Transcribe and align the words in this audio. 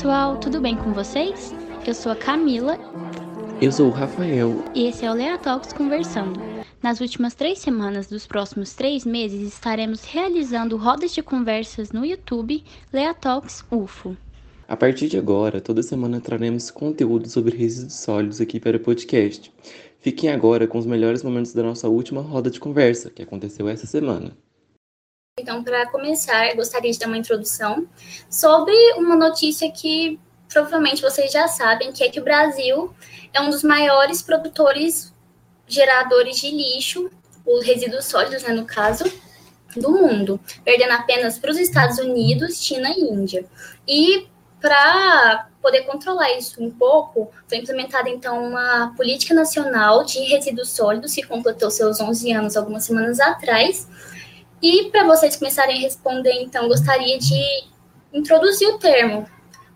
pessoal, 0.00 0.38
tudo 0.38 0.62
bem 0.62 0.74
com 0.74 0.94
vocês? 0.94 1.54
Eu 1.86 1.92
sou 1.92 2.10
a 2.10 2.16
Camila. 2.16 2.78
Eu 3.60 3.70
sou 3.70 3.88
o 3.88 3.90
Rafael. 3.90 4.64
E 4.74 4.86
esse 4.86 5.04
é 5.04 5.10
o 5.10 5.12
Lea 5.12 5.36
Talks 5.36 5.74
Conversando. 5.74 6.40
Nas 6.82 7.02
últimas 7.02 7.34
três 7.34 7.58
semanas 7.58 8.06
dos 8.06 8.26
próximos 8.26 8.72
três 8.72 9.04
meses, 9.04 9.46
estaremos 9.46 10.02
realizando 10.04 10.78
rodas 10.78 11.12
de 11.12 11.22
conversas 11.22 11.92
no 11.92 12.02
YouTube 12.02 12.64
Lea 12.90 13.12
Talks 13.12 13.62
UFO. 13.70 14.16
A 14.66 14.74
partir 14.74 15.06
de 15.06 15.18
agora, 15.18 15.60
toda 15.60 15.82
semana 15.82 16.18
traremos 16.18 16.70
conteúdo 16.70 17.28
sobre 17.28 17.54
resíduos 17.54 18.00
sólidos 18.00 18.40
aqui 18.40 18.58
para 18.58 18.78
o 18.78 18.80
podcast. 18.80 19.52
Fiquem 19.98 20.30
agora 20.30 20.66
com 20.66 20.78
os 20.78 20.86
melhores 20.86 21.22
momentos 21.22 21.52
da 21.52 21.62
nossa 21.62 21.90
última 21.90 22.22
roda 22.22 22.50
de 22.50 22.58
conversa, 22.58 23.10
que 23.10 23.20
aconteceu 23.20 23.68
essa 23.68 23.86
semana. 23.86 24.32
Então, 25.40 25.64
para 25.64 25.86
começar, 25.86 26.54
gostaria 26.54 26.92
de 26.92 26.98
dar 26.98 27.06
uma 27.06 27.16
introdução 27.16 27.86
sobre 28.28 28.74
uma 28.96 29.16
notícia 29.16 29.70
que 29.70 30.20
provavelmente 30.48 31.00
vocês 31.00 31.32
já 31.32 31.48
sabem, 31.48 31.92
que 31.92 32.04
é 32.04 32.10
que 32.10 32.20
o 32.20 32.24
Brasil 32.24 32.94
é 33.32 33.40
um 33.40 33.50
dos 33.50 33.62
maiores 33.62 34.20
produtores 34.20 35.14
geradores 35.66 36.38
de 36.38 36.50
lixo, 36.50 37.10
os 37.46 37.64
resíduos 37.64 38.04
sólidos, 38.04 38.42
né, 38.42 38.52
no 38.52 38.66
caso, 38.66 39.04
do 39.76 39.90
mundo, 39.90 40.40
perdendo 40.64 40.92
apenas 40.92 41.38
para 41.38 41.50
os 41.50 41.58
Estados 41.58 41.98
Unidos, 41.98 42.62
China 42.62 42.90
e 42.90 43.00
Índia. 43.00 43.46
E 43.86 44.26
para 44.60 45.48
poder 45.62 45.82
controlar 45.82 46.32
isso 46.36 46.62
um 46.62 46.70
pouco, 46.70 47.30
foi 47.48 47.58
implementada 47.58 48.08
então 48.08 48.44
uma 48.44 48.92
política 48.96 49.32
nacional 49.32 50.04
de 50.04 50.18
resíduos 50.20 50.70
sólidos 50.70 51.14
que 51.14 51.22
completou 51.22 51.70
seus 51.70 52.00
11 52.00 52.32
anos 52.32 52.56
algumas 52.56 52.84
semanas 52.84 53.20
atrás 53.20 53.88
e 54.62 54.90
para 54.90 55.04
vocês 55.04 55.36
começarem 55.36 55.78
a 55.78 55.80
responder, 55.80 56.32
então, 56.42 56.68
gostaria 56.68 57.18
de 57.18 57.40
introduzir 58.12 58.68
o 58.68 58.78
termo. 58.78 59.26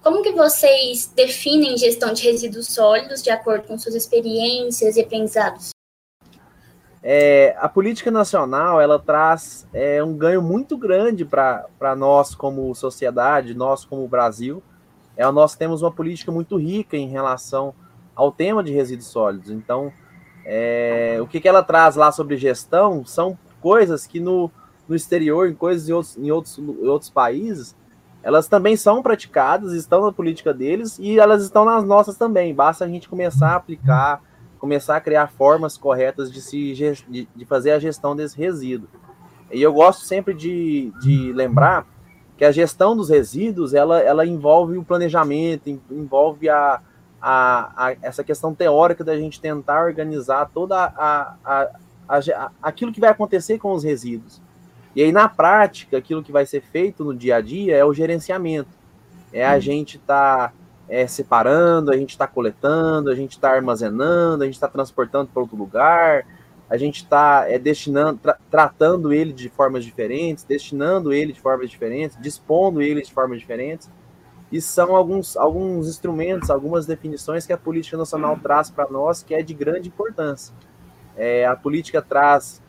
Como 0.02 0.22
que 0.22 0.32
vocês 0.32 1.10
definem 1.16 1.78
gestão 1.78 2.12
de 2.12 2.24
resíduos 2.24 2.66
sólidos 2.66 3.22
de 3.22 3.30
acordo 3.30 3.66
com 3.66 3.78
suas 3.78 3.94
experiências 3.94 4.96
e 4.96 5.00
aprendizados? 5.00 5.70
É, 7.02 7.54
a 7.58 7.68
política 7.68 8.10
nacional 8.10 8.80
ela 8.80 8.98
traz 8.98 9.66
é, 9.72 10.02
um 10.02 10.16
ganho 10.16 10.42
muito 10.42 10.76
grande 10.76 11.24
para 11.24 11.94
nós 11.96 12.34
como 12.34 12.74
sociedade, 12.74 13.54
nós 13.54 13.84
como 13.84 14.08
Brasil. 14.08 14.62
É, 15.16 15.30
nós 15.30 15.54
temos 15.54 15.80
uma 15.80 15.92
política 15.92 16.32
muito 16.32 16.56
rica 16.56 16.96
em 16.96 17.08
relação 17.08 17.74
ao 18.14 18.32
tema 18.32 18.62
de 18.62 18.72
resíduos 18.72 19.08
sólidos. 19.08 19.50
Então, 19.50 19.92
é, 20.44 21.18
o 21.20 21.26
que, 21.26 21.40
que 21.40 21.48
ela 21.48 21.62
traz 21.62 21.96
lá 21.96 22.12
sobre 22.12 22.36
gestão 22.36 23.04
são 23.06 23.38
coisas 23.60 24.06
que 24.06 24.20
no, 24.20 24.50
no 24.88 24.94
exterior, 24.94 25.48
em 25.48 25.54
coisas 25.54 25.88
em 25.88 25.92
outros, 25.92 26.16
em 26.16 26.30
outros, 26.30 26.58
em 26.58 26.86
outros 26.86 27.10
países, 27.10 27.74
elas 28.22 28.48
também 28.48 28.76
são 28.76 29.02
praticadas, 29.02 29.72
estão 29.72 30.02
na 30.02 30.12
política 30.12 30.52
deles 30.52 30.98
e 30.98 31.18
elas 31.18 31.42
estão 31.42 31.64
nas 31.64 31.84
nossas 31.84 32.16
também. 32.16 32.54
Basta 32.54 32.84
a 32.84 32.88
gente 32.88 33.08
começar 33.08 33.50
a 33.50 33.56
aplicar, 33.56 34.22
começar 34.58 34.96
a 34.96 35.00
criar 35.00 35.28
formas 35.28 35.76
corretas 35.76 36.32
de, 36.32 36.40
se, 36.40 36.72
de, 37.06 37.28
de 37.34 37.44
fazer 37.44 37.72
a 37.72 37.78
gestão 37.78 38.16
desse 38.16 38.38
resíduo. 38.38 38.88
E 39.52 39.60
eu 39.60 39.72
gosto 39.74 40.06
sempre 40.06 40.32
de, 40.32 40.90
de 41.02 41.32
lembrar 41.32 41.86
que 42.36 42.44
a 42.44 42.50
gestão 42.50 42.96
dos 42.96 43.10
resíduos 43.10 43.74
ela, 43.74 44.00
ela 44.00 44.26
envolve 44.26 44.76
o 44.78 44.84
planejamento, 44.84 45.68
envolve 45.90 46.48
a, 46.48 46.80
a, 47.20 47.86
a, 47.86 47.96
essa 48.02 48.24
questão 48.24 48.54
teórica 48.54 49.04
da 49.04 49.16
gente 49.16 49.40
tentar 49.40 49.84
organizar 49.84 50.50
toda 50.52 50.76
a, 50.76 51.36
a, 51.44 51.68
a, 52.08 52.50
aquilo 52.62 52.92
que 52.92 53.00
vai 53.00 53.10
acontecer 53.10 53.58
com 53.58 53.72
os 53.72 53.84
resíduos. 53.84 54.42
E 54.94 55.02
aí, 55.02 55.10
na 55.10 55.28
prática, 55.28 55.98
aquilo 55.98 56.22
que 56.22 56.32
vai 56.32 56.46
ser 56.46 56.60
feito 56.60 57.04
no 57.04 57.14
dia 57.14 57.36
a 57.36 57.40
dia 57.40 57.76
é 57.76 57.84
o 57.84 57.92
gerenciamento. 57.92 58.70
É 59.32 59.46
a 59.46 59.56
hum. 59.56 59.60
gente 59.60 59.98
tá 59.98 60.52
é, 60.88 61.06
separando, 61.06 61.90
a 61.90 61.96
gente 61.96 62.10
está 62.10 62.26
coletando, 62.26 63.10
a 63.10 63.14
gente 63.14 63.32
está 63.32 63.50
armazenando, 63.50 64.42
a 64.42 64.46
gente 64.46 64.54
está 64.54 64.68
transportando 64.68 65.30
para 65.32 65.42
outro 65.42 65.56
lugar, 65.56 66.26
a 66.68 66.76
gente 66.76 66.96
está 66.96 67.44
é, 67.48 67.58
destinando, 67.58 68.18
tra 68.18 68.38
tratando 68.50 69.12
ele 69.12 69.32
de 69.32 69.48
formas 69.48 69.84
diferentes, 69.84 70.44
destinando 70.44 71.12
ele 71.12 71.32
de 71.32 71.40
formas 71.40 71.70
diferentes, 71.70 72.16
dispondo 72.20 72.80
ele 72.80 73.02
de 73.02 73.12
formas 73.12 73.38
diferentes. 73.40 73.90
E 74.52 74.60
são 74.60 74.94
alguns, 74.94 75.36
alguns 75.36 75.88
instrumentos, 75.88 76.50
algumas 76.50 76.86
definições 76.86 77.44
que 77.44 77.52
a 77.52 77.58
política 77.58 77.96
nacional 77.96 78.38
traz 78.40 78.70
para 78.70 78.88
nós 78.88 79.22
que 79.22 79.34
é 79.34 79.42
de 79.42 79.52
grande 79.52 79.88
importância. 79.88 80.54
É, 81.16 81.44
a 81.46 81.56
política 81.56 82.00
traz 82.00 82.62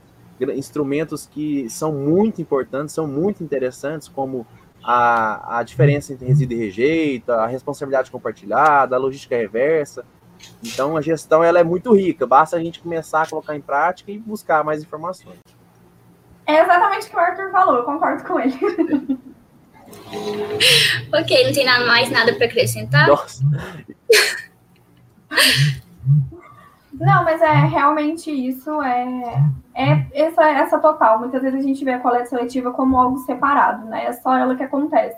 instrumentos 0.55 1.25
que 1.25 1.69
são 1.69 1.91
muito 1.91 2.41
importantes, 2.41 2.93
são 2.93 3.07
muito 3.07 3.43
interessantes, 3.43 4.07
como 4.07 4.45
a, 4.83 5.59
a 5.59 5.63
diferença 5.63 6.13
entre 6.13 6.27
resíduo 6.27 6.57
e 6.57 6.59
rejeito, 6.59 7.31
a 7.31 7.47
responsabilidade 7.47 8.11
compartilhada, 8.11 8.95
a 8.95 8.99
logística 8.99 9.35
reversa. 9.35 10.05
Então, 10.63 10.95
a 10.95 11.01
gestão 11.01 11.43
ela 11.43 11.59
é 11.59 11.63
muito 11.63 11.93
rica, 11.95 12.27
basta 12.27 12.55
a 12.55 12.59
gente 12.59 12.79
começar 12.79 13.23
a 13.23 13.27
colocar 13.27 13.55
em 13.55 13.61
prática 13.61 14.11
e 14.11 14.19
buscar 14.19 14.63
mais 14.63 14.83
informações. 14.83 15.39
É 16.45 16.61
exatamente 16.61 17.07
o 17.07 17.09
que 17.09 17.15
o 17.15 17.19
Arthur 17.19 17.51
falou, 17.51 17.77
eu 17.77 17.83
concordo 17.83 18.23
com 18.23 18.39
ele. 18.39 18.53
ok, 21.11 21.45
não 21.45 21.53
tem 21.53 21.65
nada 21.65 21.85
mais 21.85 22.11
nada 22.11 22.35
para 22.35 22.45
acrescentar? 22.45 23.07
Nossa. 23.07 23.43
Não, 26.99 27.23
mas 27.23 27.41
é 27.41 27.51
realmente 27.51 28.31
isso, 28.31 28.81
é, 28.81 29.51
é 29.73 30.05
essa, 30.13 30.43
essa 30.49 30.79
total. 30.79 31.19
Muitas 31.19 31.41
vezes 31.41 31.59
a 31.59 31.63
gente 31.63 31.83
vê 31.83 31.93
a 31.93 31.99
coleta 31.99 32.27
seletiva 32.27 32.71
como 32.71 32.97
algo 32.97 33.17
separado, 33.19 33.85
né? 33.85 34.05
É 34.05 34.13
só 34.13 34.35
ela 34.35 34.55
que 34.55 34.63
acontece. 34.63 35.17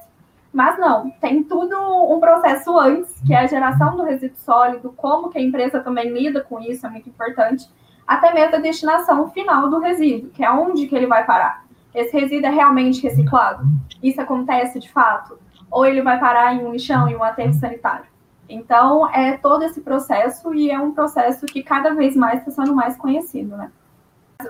Mas 0.52 0.80
não, 0.80 1.12
tem 1.22 1.44
tudo 1.44 1.76
um 2.12 2.20
processo 2.20 2.78
antes, 2.80 3.14
que 3.22 3.34
é 3.34 3.38
a 3.38 3.48
geração 3.48 3.96
do 3.96 4.04
resíduo 4.04 4.38
sólido, 4.38 4.94
como 4.98 5.30
que 5.30 5.38
a 5.38 5.42
empresa 5.42 5.80
também 5.82 6.12
lida 6.12 6.42
com 6.42 6.60
isso, 6.60 6.88
é 6.88 6.90
muito 6.90 7.10
importante, 7.10 7.70
até 8.08 8.34
mesmo 8.34 8.56
a 8.56 8.60
destinação 8.60 9.30
final 9.30 9.70
do 9.70 9.80
resíduo, 9.80 10.32
que 10.32 10.44
é 10.44 10.50
onde 10.50 10.88
que 10.88 10.96
ele 10.96 11.06
vai 11.06 11.26
parar. 11.26 11.64
Esse 11.94 12.18
resíduo 12.18 12.48
é 12.48 12.52
realmente 12.52 13.04
reciclado? 13.04 13.64
Isso 14.02 14.20
acontece 14.20 14.80
de 14.80 14.92
fato? 14.92 15.38
Ou 15.70 15.86
ele 15.86 16.02
vai 16.02 16.20
parar 16.20 16.56
em 16.56 16.66
um 16.66 16.72
lixão, 16.72 17.08
em 17.08 17.16
um 17.16 17.24
aterro 17.24 17.54
sanitário? 17.54 18.06
Então, 18.50 19.10
é 19.14 19.38
todo 19.38 19.64
esse 19.64 19.82
processo 19.82 20.54
e 20.54 20.72
é 20.72 20.80
um 20.80 20.94
processo 20.94 21.46
que 21.46 21.62
cada 21.62 21.94
vez 21.94 22.16
mais 22.16 22.40
está 22.40 22.52
sendo 22.52 22.76
mais 22.76 22.96
conhecido, 22.96 23.58
né? 23.58 23.72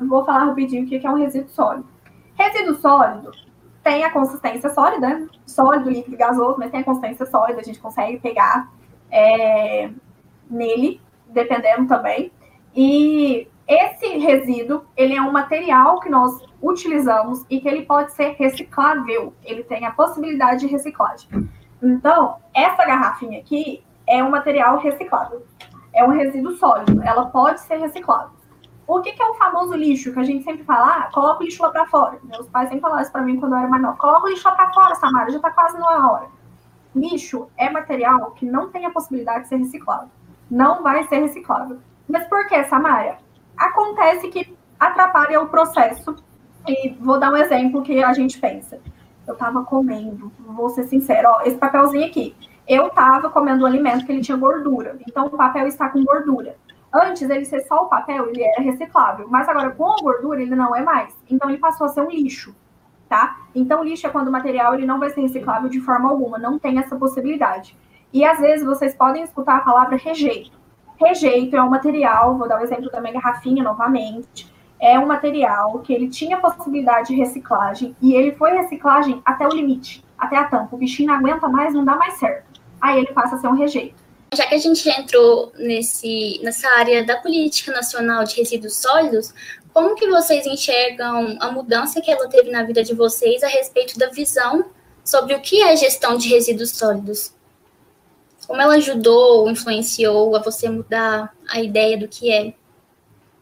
Vou 0.02 0.24
falar 0.26 0.46
rapidinho 0.46 0.84
o 0.84 0.88
que 0.88 1.06
é 1.06 1.10
um 1.10 1.16
resíduo 1.16 1.50
sólido. 1.50 1.88
Resíduo 2.36 2.76
sólido 2.76 3.32
tem 3.88 4.04
a 4.04 4.12
consistência 4.12 4.70
sólida, 4.70 5.08
né? 5.08 5.28
sólido, 5.46 5.90
líquido, 5.90 6.18
gasoso, 6.18 6.58
mas 6.60 6.70
tem 6.70 6.82
a 6.82 6.84
consistência 6.84 7.26
sólida, 7.26 7.62
a 7.62 7.64
gente 7.64 7.80
consegue 7.80 8.20
pegar 8.20 8.70
é, 9.10 9.90
nele, 10.50 11.00
dependendo 11.28 11.88
também. 11.88 12.30
E 12.76 13.48
esse 13.66 14.18
resíduo, 14.18 14.82
ele 14.96 15.16
é 15.16 15.22
um 15.22 15.32
material 15.32 16.02
que 16.02 16.10
nós 16.10 16.38
utilizamos 16.62 17.46
e 17.50 17.62
que 17.62 17.68
ele 17.70 17.84
pode 17.86 18.12
ser 18.12 18.36
reciclável, 18.38 19.34
ele 19.42 19.64
tem 19.64 19.86
a 19.86 19.92
possibilidade 19.92 20.62
de 20.62 20.68
reciclagem. 20.68 21.50
Então, 21.82 22.36
essa 22.54 22.86
garrafinha 22.86 23.40
aqui, 23.40 23.86
é 24.08 24.24
um 24.24 24.30
material 24.30 24.78
reciclável. 24.78 25.46
É 25.94 26.04
um 26.04 26.10
resíduo 26.10 26.54
sólido, 26.54 27.02
ela 27.04 27.26
pode 27.28 27.60
ser 27.62 27.78
reciclada. 27.78 28.30
O 28.88 29.02
que, 29.02 29.12
que, 29.12 29.22
é 29.22 29.26
o 29.28 29.34
famoso 29.34 29.76
lixo? 29.76 30.14
Que 30.14 30.20
a 30.20 30.24
gente 30.24 30.46
sempre 30.46 30.64
fala, 30.64 30.88
ah, 30.88 31.10
coloca 31.12 31.42
o 31.42 31.44
lixo 31.44 31.62
lá 31.62 31.70
para 31.70 31.88
fora. 31.88 32.18
Meus 32.24 32.48
pais 32.48 32.70
sempre 32.70 32.82
falaram 32.82 33.02
isso 33.02 33.12
para 33.12 33.22
mim 33.22 33.38
quando 33.38 33.54
eu 33.54 33.60
era 33.60 33.68
nova. 33.68 33.98
Coloca 33.98 34.28
o 34.28 34.30
lixo 34.30 34.48
lá 34.48 34.56
para 34.56 34.72
fora, 34.72 34.96
Samara, 34.96 35.30
já 35.30 35.38
está 35.38 35.52
quase 35.52 35.78
na 35.78 36.10
hora. 36.10 36.28
Lixo 36.96 37.50
é 37.58 37.70
material 37.70 38.32
que 38.32 38.46
não 38.46 38.70
tem 38.70 38.86
a 38.86 38.92
possibilidade 38.92 39.44
de 39.44 39.50
ser 39.50 39.58
reciclado. 39.58 40.10
Não 40.50 40.82
vai 40.82 41.04
ser 41.10 41.18
reciclado. 41.18 41.82
Mas 42.08 42.26
por 42.30 42.48
que, 42.48 42.64
Samara? 42.64 43.18
Acontece 43.58 44.30
que 44.30 44.58
atrapalha 44.80 45.42
o 45.42 45.50
processo. 45.50 46.16
E 46.66 46.90
vou 47.02 47.20
dar 47.20 47.32
um 47.32 47.38
exemplo 47.38 47.82
que 47.82 48.02
a 48.02 48.14
gente 48.14 48.40
pensa. 48.40 48.80
Eu 49.28 49.34
estava 49.34 49.66
comendo, 49.66 50.32
vou 50.40 50.70
ser 50.70 50.86
sincero, 50.86 51.28
ó, 51.30 51.42
esse 51.42 51.58
papelzinho 51.58 52.06
aqui 52.06 52.34
eu 52.68 52.88
estava 52.88 53.30
comendo 53.30 53.64
um 53.64 53.66
alimento 53.66 54.06
que 54.06 54.12
ele 54.12 54.22
tinha 54.22 54.38
gordura. 54.38 54.98
Então, 55.08 55.28
o 55.28 55.30
papel 55.30 55.68
está 55.68 55.90
com 55.90 56.04
gordura. 56.04 56.58
Antes, 56.94 57.30
ele 57.30 57.46
ser 57.46 57.62
só 57.62 57.84
o 57.84 57.90
papel, 57.90 58.30
ele 58.30 58.44
era 58.44 58.62
reciclável. 58.62 59.28
Mas 59.30 59.48
agora, 59.48 59.72
com 59.72 59.90
a 59.90 60.02
gordura, 60.02 60.42
ele 60.42 60.56
não 60.56 60.76
é 60.76 60.82
mais. 60.82 61.16
Então, 61.30 61.50
ele 61.50 61.60
passou 61.60 61.86
a 61.86 61.90
ser 61.90 62.02
um 62.02 62.10
lixo, 62.10 62.54
tá? 63.08 63.38
Então, 63.56 63.84
lixo 63.84 64.06
é 64.06 64.10
quando 64.10 64.28
o 64.28 64.32
material 64.32 64.74
ele 64.74 64.86
não 64.86 65.00
vai 65.00 65.10
ser 65.12 65.22
reciclável 65.22 65.70
de 65.70 65.80
forma 65.80 66.10
alguma. 66.10 66.38
Não 66.38 66.60
tem 66.60 66.78
essa 66.78 66.96
possibilidade. 66.98 67.78
E, 68.12 68.26
às 68.26 68.40
vezes, 68.40 68.66
vocês 68.66 68.94
podem 68.94 69.24
escutar 69.24 69.58
a 69.58 69.62
palavra 69.62 69.96
rejeito. 69.96 70.58
Rejeito 71.00 71.56
é 71.56 71.64
um 71.64 71.70
material, 71.70 72.38
vou 72.38 72.50
dar 72.50 72.58
o 72.58 72.60
um 72.60 72.64
exemplo 72.64 72.90
também, 72.90 73.14
garrafinha, 73.14 73.64
novamente. 73.64 74.52
É 74.80 75.00
um 75.00 75.06
material 75.06 75.80
que 75.80 75.94
ele 75.94 76.10
tinha 76.10 76.38
possibilidade 76.38 77.10
de 77.10 77.16
reciclagem 77.16 77.96
e 78.02 78.14
ele 78.14 78.32
foi 78.34 78.52
reciclagem 78.52 79.22
até 79.26 79.48
o 79.48 79.52
limite, 79.52 80.04
até 80.18 80.38
a 80.38 80.46
tampa. 80.46 80.76
O 80.76 80.78
bichinho 80.78 81.10
não 81.10 81.16
aguenta 81.16 81.48
mais, 81.48 81.74
não 81.74 81.84
dá 81.84 81.96
mais 81.96 82.16
certo 82.16 82.47
aí 82.82 83.00
ele 83.00 83.14
passa 83.14 83.36
a 83.36 83.40
ser 83.40 83.48
um 83.48 83.56
rejeito. 83.56 83.96
Já 84.34 84.46
que 84.46 84.56
a 84.56 84.58
gente 84.58 84.84
já 84.84 85.00
entrou 85.00 85.54
nesse, 85.58 86.40
nessa 86.44 86.68
área 86.78 87.06
da 87.06 87.18
política 87.18 87.72
nacional 87.72 88.24
de 88.26 88.36
resíduos 88.36 88.76
sólidos, 88.76 89.34
como 89.74 89.96
que 89.96 90.08
vocês 90.08 90.46
enxergam 90.46 91.38
a 91.40 91.52
mudança 91.52 92.02
que 92.02 92.12
ela 92.12 92.28
teve 92.28 92.50
na 92.50 92.64
vida 92.64 92.84
de 92.84 92.94
vocês 92.94 93.44
a 93.44 93.48
respeito 93.48 93.98
da 93.98 94.10
visão 94.10 94.66
sobre 95.04 95.34
o 95.34 95.40
que 95.40 95.62
é 95.62 95.76
gestão 95.78 96.18
de 96.18 96.30
resíduos 96.30 96.72
sólidos? 96.72 97.34
Como 98.46 98.62
ela 98.62 98.76
ajudou 98.76 99.42
ou 99.42 99.50
influenciou 99.50 100.36
a 100.36 100.40
você 100.40 100.70
mudar 100.70 101.34
a 101.50 101.62
ideia 101.62 101.98
do 101.98 102.08
que 102.08 102.32
é? 102.32 102.54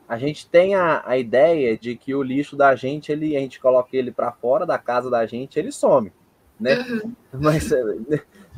A 0.08 0.18
gente 0.18 0.48
tem 0.48 0.76
a, 0.76 1.02
a 1.06 1.18
ideia 1.18 1.78
de 1.78 1.96
que 1.96 2.14
o 2.14 2.22
lixo 2.22 2.56
da 2.56 2.76
gente, 2.76 3.12
ele, 3.12 3.36
a 3.36 3.40
gente 3.40 3.60
coloca 3.60 3.90
ele 3.94 4.12
para 4.12 4.32
fora 4.32 4.66
da 4.66 4.78
casa 4.78 5.10
da 5.10 5.26
gente, 5.26 5.58
ele 5.58 5.72
some, 5.72 6.12
né? 6.60 6.78
Uhum. 6.80 7.14
Mas 7.34 7.72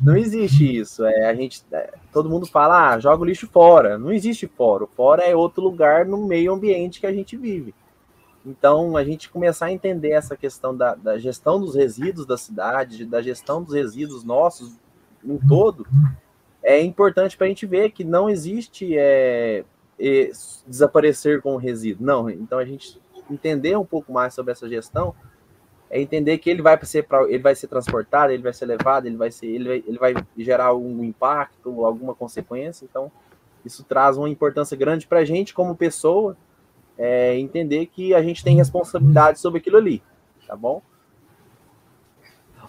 não 0.00 0.16
existe 0.16 0.78
isso. 0.78 1.04
É, 1.04 1.26
a 1.26 1.34
gente, 1.34 1.62
é, 1.72 1.94
todo 2.12 2.28
mundo 2.28 2.46
fala, 2.46 2.90
ah, 2.90 3.00
joga 3.00 3.22
o 3.22 3.26
lixo 3.26 3.46
fora. 3.48 3.98
Não 3.98 4.12
existe 4.12 4.46
fora. 4.46 4.84
O 4.84 4.86
fora 4.86 5.22
é 5.22 5.34
outro 5.34 5.62
lugar 5.62 6.04
no 6.06 6.26
meio 6.26 6.52
ambiente 6.52 7.00
que 7.00 7.06
a 7.06 7.12
gente 7.12 7.36
vive. 7.36 7.74
Então, 8.44 8.96
a 8.96 9.04
gente 9.04 9.28
começar 9.28 9.66
a 9.66 9.72
entender 9.72 10.10
essa 10.10 10.36
questão 10.36 10.74
da, 10.76 10.94
da 10.94 11.18
gestão 11.18 11.60
dos 11.60 11.74
resíduos 11.74 12.26
da 12.26 12.36
cidade, 12.36 13.04
da 13.04 13.20
gestão 13.20 13.62
dos 13.62 13.74
resíduos 13.74 14.24
nossos 14.24 14.76
em 15.24 15.36
todo, 15.36 15.86
é 16.62 16.80
importante 16.80 17.36
para 17.36 17.46
a 17.46 17.48
gente 17.48 17.66
ver 17.66 17.90
que 17.90 18.04
não 18.04 18.30
existe 18.30 18.96
é, 18.96 19.64
desaparecer 20.66 21.42
com 21.42 21.54
o 21.54 21.58
resíduo. 21.58 22.06
Não, 22.06 22.30
então 22.30 22.58
a 22.58 22.64
gente 22.64 23.00
entender 23.30 23.76
um 23.76 23.84
pouco 23.84 24.12
mais 24.12 24.32
sobre 24.34 24.52
essa 24.52 24.68
gestão 24.68 25.14
é 25.90 26.00
entender 26.00 26.38
que 26.38 26.50
ele 26.50 26.62
vai 26.62 26.78
ser 26.84 27.06
ele 27.28 27.42
vai 27.42 27.54
ser 27.54 27.66
transportado, 27.66 28.32
ele 28.32 28.42
vai 28.42 28.52
ser 28.52 28.66
levado, 28.66 29.06
ele 29.06 29.16
vai 29.16 29.30
ser 29.30 29.46
ele 29.46 29.68
vai, 29.68 29.84
ele 29.86 29.98
vai 29.98 30.14
gerar 30.36 30.66
algum 30.66 31.02
impacto, 31.02 31.84
alguma 31.84 32.14
consequência. 32.14 32.84
Então 32.84 33.10
isso 33.64 33.84
traz 33.84 34.16
uma 34.16 34.28
importância 34.28 34.76
grande 34.76 35.06
para 35.06 35.20
a 35.20 35.24
gente 35.24 35.54
como 35.54 35.74
pessoa 35.74 36.36
é, 36.96 37.38
entender 37.38 37.86
que 37.86 38.14
a 38.14 38.22
gente 38.22 38.42
tem 38.42 38.56
responsabilidade 38.56 39.40
sobre 39.40 39.60
aquilo 39.60 39.76
ali, 39.76 40.02
tá 40.46 40.56
bom? 40.56 40.82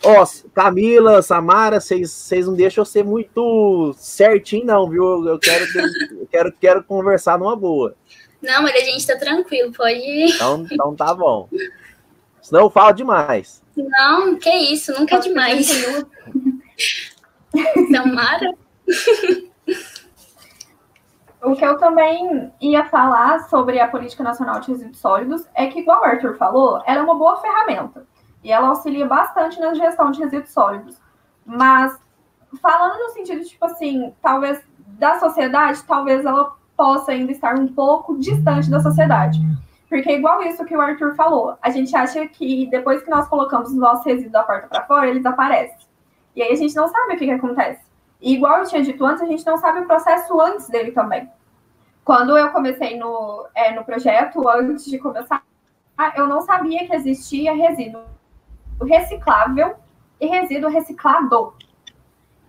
Ó, 0.03 0.23
oh, 0.23 0.49
Camila, 0.51 1.21
Samara, 1.21 1.81
vocês 1.81 2.45
não 2.45 2.53
deixam 2.53 2.83
eu 2.83 2.85
ser 2.85 3.03
muito 3.03 3.93
certinho, 3.97 4.65
não, 4.65 4.89
viu? 4.89 5.27
Eu 5.27 5.37
quero, 5.37 5.65
eu 6.11 6.27
quero, 6.27 6.51
quero 6.53 6.83
conversar 6.83 7.37
numa 7.37 7.55
boa. 7.55 7.95
Não, 8.41 8.63
mas 8.63 8.73
a 8.75 8.79
gente 8.79 9.05
tá 9.05 9.17
tranquilo, 9.17 9.73
pode 9.73 9.99
ir. 9.99 10.35
Então, 10.35 10.65
então 10.71 10.95
tá 10.95 11.13
bom. 11.13 11.49
Senão 12.49 12.63
eu 12.63 12.69
falo 12.71 12.91
demais. 12.93 13.61
Não, 13.77 14.35
que 14.35 14.49
isso, 14.49 14.91
nunca 14.99 15.17
é 15.17 15.19
demais. 15.19 15.69
Samara? 17.91 18.55
O 21.43 21.55
que 21.55 21.63
eu 21.63 21.77
também 21.77 22.51
ia 22.59 22.85
falar 22.85 23.47
sobre 23.49 23.79
a 23.79 23.87
Política 23.87 24.23
Nacional 24.23 24.61
de 24.61 24.71
Resíduos 24.71 24.97
Sólidos 24.97 25.47
é 25.53 25.67
que, 25.67 25.81
igual 25.81 26.01
o 26.01 26.05
Arthur 26.05 26.37
falou, 26.37 26.81
ela 26.87 27.01
é 27.01 27.03
uma 27.03 27.19
boa 27.19 27.37
ferramenta. 27.37 28.07
E 28.43 28.51
ela 28.51 28.69
auxilia 28.69 29.05
bastante 29.05 29.59
na 29.59 29.75
gestão 29.75 30.09
de 30.09 30.19
resíduos 30.19 30.51
sólidos. 30.51 30.97
Mas, 31.45 31.95
falando 32.59 32.97
no 32.97 33.09
sentido, 33.09 33.45
tipo 33.45 33.63
assim, 33.63 34.11
talvez 34.23 34.59
da 34.97 35.19
sociedade, 35.19 35.83
talvez 35.83 36.25
ela 36.25 36.55
possa 36.75 37.11
ainda 37.11 37.31
estar 37.31 37.59
um 37.59 37.67
pouco 37.67 38.17
distante 38.17 38.71
da 38.71 38.79
sociedade. 38.79 39.39
Porque, 39.89 40.11
igual 40.11 40.43
isso 40.43 40.63
que 40.65 40.77
o 40.77 40.81
Arthur 40.81 41.15
falou, 41.15 41.57
a 41.61 41.71
gente 41.71 41.95
acha 41.95 42.27
que 42.27 42.67
depois 42.67 43.01
que 43.01 43.09
nós 43.09 43.27
colocamos 43.27 43.71
os 43.71 43.75
nossos 43.75 44.05
resíduos 44.05 44.31
da 44.31 44.43
porta 44.43 44.67
para 44.67 44.85
fora, 44.85 45.07
eles 45.07 45.25
aparecem. 45.25 45.87
E 46.35 46.43
aí 46.43 46.51
a 46.51 46.55
gente 46.55 46.75
não 46.75 46.87
sabe 46.87 47.15
o 47.15 47.17
que, 47.17 47.25
que 47.25 47.31
acontece. 47.31 47.83
E 48.21 48.33
igual 48.33 48.59
eu 48.59 48.67
tinha 48.67 48.83
dito 48.83 49.03
antes, 49.03 49.23
a 49.23 49.25
gente 49.25 49.45
não 49.45 49.57
sabe 49.57 49.79
o 49.79 49.87
processo 49.87 50.39
antes 50.39 50.69
dele 50.69 50.91
também. 50.91 51.27
Quando 52.05 52.37
eu 52.37 52.51
comecei 52.51 52.97
no, 52.99 53.47
é, 53.55 53.73
no 53.73 53.83
projeto, 53.83 54.47
antes 54.47 54.85
de 54.85 54.99
começar, 54.99 55.43
eu 56.15 56.27
não 56.27 56.41
sabia 56.41 56.85
que 56.85 56.95
existia 56.95 57.53
resíduo 57.53 58.03
reciclável 58.87 59.75
e 60.21 60.27
resíduo 60.27 60.69
reciclado. 60.69 61.53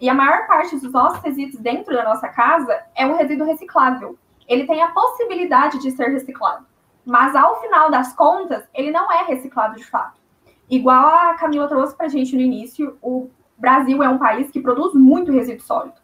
E 0.01 0.09
a 0.09 0.15
maior 0.15 0.47
parte 0.47 0.77
dos 0.77 0.93
nossos 0.93 1.23
resíduos 1.23 1.61
dentro 1.61 1.95
da 1.95 2.05
nossa 2.05 2.29
casa 2.29 2.83
é 2.95 3.07
um 3.07 3.17
resíduo 3.17 3.47
reciclável. 3.47 4.19
Ele 4.47 4.67
tem 4.67 4.83
a 4.83 4.89
possibilidade 4.89 5.79
de 5.79 5.91
ser 5.91 6.09
reciclado. 6.09 6.70
Mas 7.05 7.35
ao 7.35 7.61
final 7.61 7.91
das 7.91 8.13
contas, 8.15 8.65
ele 8.75 8.91
não 8.91 9.11
é 9.11 9.25
reciclado 9.25 9.77
de 9.77 9.85
fato. 9.85 10.21
Igual 10.69 11.09
a 11.09 11.35
Camila 11.35 11.69
trouxe 11.69 11.97
para 11.97 12.07
a 12.07 12.09
gente 12.09 12.35
no 12.35 12.43
início, 12.43 12.97
o 13.03 13.29
Brasil 13.59 14.03
é 14.03 14.09
um 14.09 14.19
país 14.19 14.51
que 14.51 14.61
produz 14.61 14.95
muito 14.95 15.33
resíduo 15.33 15.65
sólido. 15.65 16.01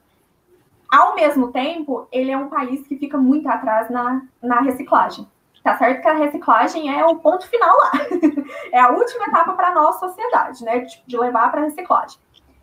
Ao 0.91 1.15
mesmo 1.15 1.53
tempo, 1.53 2.07
ele 2.11 2.31
é 2.31 2.37
um 2.37 2.49
país 2.49 2.87
que 2.87 2.97
fica 2.97 3.19
muito 3.19 3.49
atrás 3.49 3.91
na, 3.91 4.23
na 4.43 4.61
reciclagem. 4.61 5.29
Tá 5.63 5.77
certo 5.77 6.01
que 6.01 6.09
a 6.09 6.13
reciclagem 6.13 6.97
é 6.97 7.05
o 7.05 7.17
ponto 7.17 7.49
final 7.49 7.77
lá. 7.77 7.93
é 8.71 8.79
a 8.79 8.91
última 8.91 9.27
etapa 9.27 9.53
para 9.55 9.69
a 9.69 9.75
nossa 9.75 10.09
sociedade, 10.09 10.65
né? 10.65 10.81
De, 10.81 11.03
de 11.05 11.19
levar 11.19 11.51
para 11.51 11.61
a 11.61 11.65
reciclagem. 11.65 12.19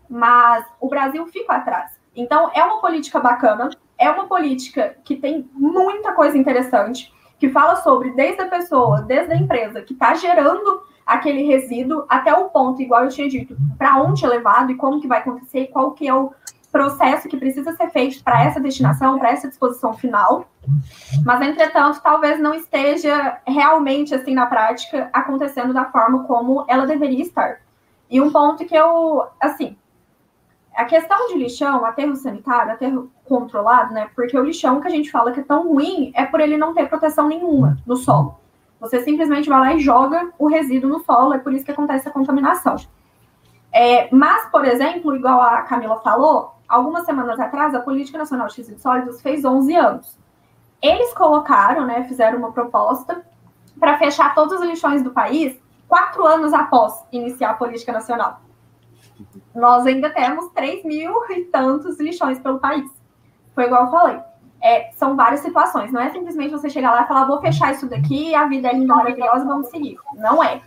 Mas 0.10 0.66
o 0.80 0.88
Brasil 0.88 1.26
fica 1.28 1.54
atrás. 1.54 2.00
Então, 2.16 2.50
é 2.54 2.64
uma 2.64 2.80
política 2.80 3.20
bacana, 3.20 3.70
é 3.98 4.10
uma 4.10 4.28
política 4.28 4.96
que 5.04 5.16
tem 5.16 5.50
muita 5.54 6.14
coisa 6.14 6.38
interessante, 6.38 7.14
que 7.44 7.50
fala 7.50 7.76
sobre 7.76 8.12
desde 8.12 8.42
a 8.42 8.48
pessoa, 8.48 9.02
desde 9.02 9.34
a 9.34 9.36
empresa 9.36 9.82
que 9.82 9.92
está 9.92 10.14
gerando 10.14 10.82
aquele 11.06 11.44
resíduo 11.44 12.06
até 12.08 12.34
o 12.34 12.46
ponto, 12.46 12.82
igual 12.82 13.04
eu 13.04 13.10
tinha 13.10 13.28
dito, 13.28 13.58
para 13.78 14.02
onde 14.02 14.24
é 14.24 14.28
levado 14.30 14.72
e 14.72 14.76
como 14.76 15.02
que 15.02 15.10
vai 15.10 15.20
acontecer, 15.20 15.68
qual 15.68 15.92
que 15.92 16.08
é 16.08 16.14
o 16.14 16.32
processo 16.72 17.28
que 17.28 17.36
precisa 17.36 17.76
ser 17.76 17.90
feito 17.90 18.24
para 18.24 18.46
essa 18.46 18.62
destinação, 18.62 19.20
para 19.20 19.32
essa 19.32 19.50
disposição 19.50 19.92
final. 19.92 20.48
Mas, 21.26 21.42
entretanto, 21.42 22.00
talvez 22.02 22.40
não 22.40 22.54
esteja 22.54 23.40
realmente 23.46 24.16
assim 24.16 24.34
na 24.34 24.46
prática 24.46 25.10
acontecendo 25.12 25.74
da 25.74 25.84
forma 25.92 26.24
como 26.24 26.64
ela 26.70 26.88
deveria 26.88 27.24
estar. 27.24 27.60
E 28.10 28.22
um 28.22 28.32
ponto 28.32 28.64
que 28.64 28.74
eu, 28.74 29.28
assim, 29.42 29.76
a 30.76 30.86
questão 30.86 31.28
de 31.28 31.38
lixão, 31.38 31.86
aterro 31.86 32.16
sanitário, 32.16 32.74
aterro 32.74 33.12
controlado, 33.26 33.94
né? 33.94 34.10
Porque 34.16 34.38
o 34.38 34.44
lixão 34.44 34.82
que 34.82 34.88
a 34.88 34.92
gente 34.92 35.12
fala 35.12 35.32
que 35.32 35.40
é 35.40 35.44
tão 35.44 35.68
ruim 35.68 36.12
é 36.16 36.26
por 36.26 36.40
ele 36.40 36.58
não 36.58 36.74
ter 36.74 36.90
proteção 36.90 37.28
nenhuma 37.28 37.78
no 37.86 37.96
solo. 37.96 38.40
Você 38.80 39.02
simplesmente 39.02 39.48
vai 39.48 39.60
lá 39.60 39.74
e 39.74 39.80
joga 39.80 40.32
o 40.38 40.48
resíduo 40.48 40.90
no 40.90 41.00
solo, 41.00 41.34
é 41.34 41.38
por 41.38 41.54
isso 41.54 41.64
que 41.64 41.72
acontece 41.72 42.08
a 42.08 42.12
contaminação. 42.12 42.76
É, 43.72 44.14
mas, 44.14 44.46
por 44.52 44.66
exemplo, 44.66 45.16
igual 45.16 45.42
a 45.42 45.62
Camila 45.62 46.00
falou, 46.02 46.54
algumas 46.68 47.06
semanas 47.06 47.40
atrás, 47.40 47.74
a 47.74 47.80
Política 47.80 48.18
Nacional 48.18 48.48
de 48.48 48.58
Resíduos 48.58 48.82
Sólidos 48.82 49.22
fez 49.22 49.46
11 49.46 49.76
anos. 49.76 50.20
Eles 50.82 51.14
colocaram, 51.14 51.86
né, 51.86 52.04
fizeram 52.04 52.38
uma 52.38 52.52
proposta 52.52 53.26
para 53.80 53.98
fechar 53.98 54.36
todos 54.36 54.60
os 54.60 54.66
lixões 54.66 55.02
do 55.02 55.12
país 55.12 55.58
quatro 55.88 56.26
anos 56.26 56.54
após 56.54 57.04
iniciar 57.12 57.52
a 57.52 57.54
política 57.54 57.92
nacional. 57.92 58.42
Nós 59.54 59.86
ainda 59.86 60.10
temos 60.10 60.52
3 60.54 60.84
mil 60.84 61.14
e 61.32 61.46
tantos 61.46 62.00
lixões 62.00 62.40
pelo 62.40 62.60
país. 62.60 62.90
Foi 63.54 63.66
igual 63.66 63.86
eu 63.86 63.92
falei. 63.92 64.20
É, 64.62 64.92
são 64.94 65.16
várias 65.16 65.42
situações. 65.42 65.92
Não 65.92 66.02
é 66.02 66.10
simplesmente 66.10 66.52
você 66.52 66.70
chegar 66.70 66.92
lá 66.92 67.04
e 67.04 67.08
falar, 67.08 67.26
vou 67.26 67.42
fechar 67.42 67.74
isso 67.74 67.88
daqui, 67.88 68.34
a 68.34 68.48
vida 68.48 68.70
é 68.70 68.74
linda, 68.74 68.96
maravilhosa, 68.96 69.46
vamos 69.46 69.68
seguir. 69.68 69.98
Não 70.16 70.44
é. 70.44 70.62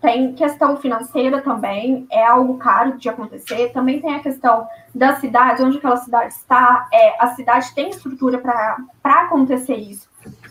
Tem 0.00 0.34
questão 0.34 0.76
financeira 0.76 1.40
também, 1.40 2.06
é 2.10 2.24
algo 2.24 2.58
caro 2.58 2.98
de 2.98 3.08
acontecer. 3.08 3.72
Também 3.72 4.00
tem 4.00 4.14
a 4.14 4.20
questão 4.20 4.68
da 4.94 5.16
cidade, 5.16 5.62
onde 5.62 5.78
aquela 5.78 5.96
cidade 5.96 6.34
está. 6.34 6.86
É, 6.92 7.22
a 7.22 7.28
cidade 7.28 7.74
tem 7.74 7.88
estrutura 7.88 8.38
para 8.38 9.22
acontecer 9.22 9.76
isso. 9.76 10.08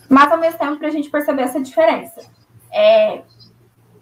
Mas, 0.09 0.31
ao 0.31 0.39
mesmo 0.39 0.59
tempo, 0.59 0.77
para 0.77 0.87
a 0.87 0.91
gente 0.91 1.09
perceber 1.09 1.43
essa 1.43 1.61
diferença. 1.61 2.21
É, 2.73 3.21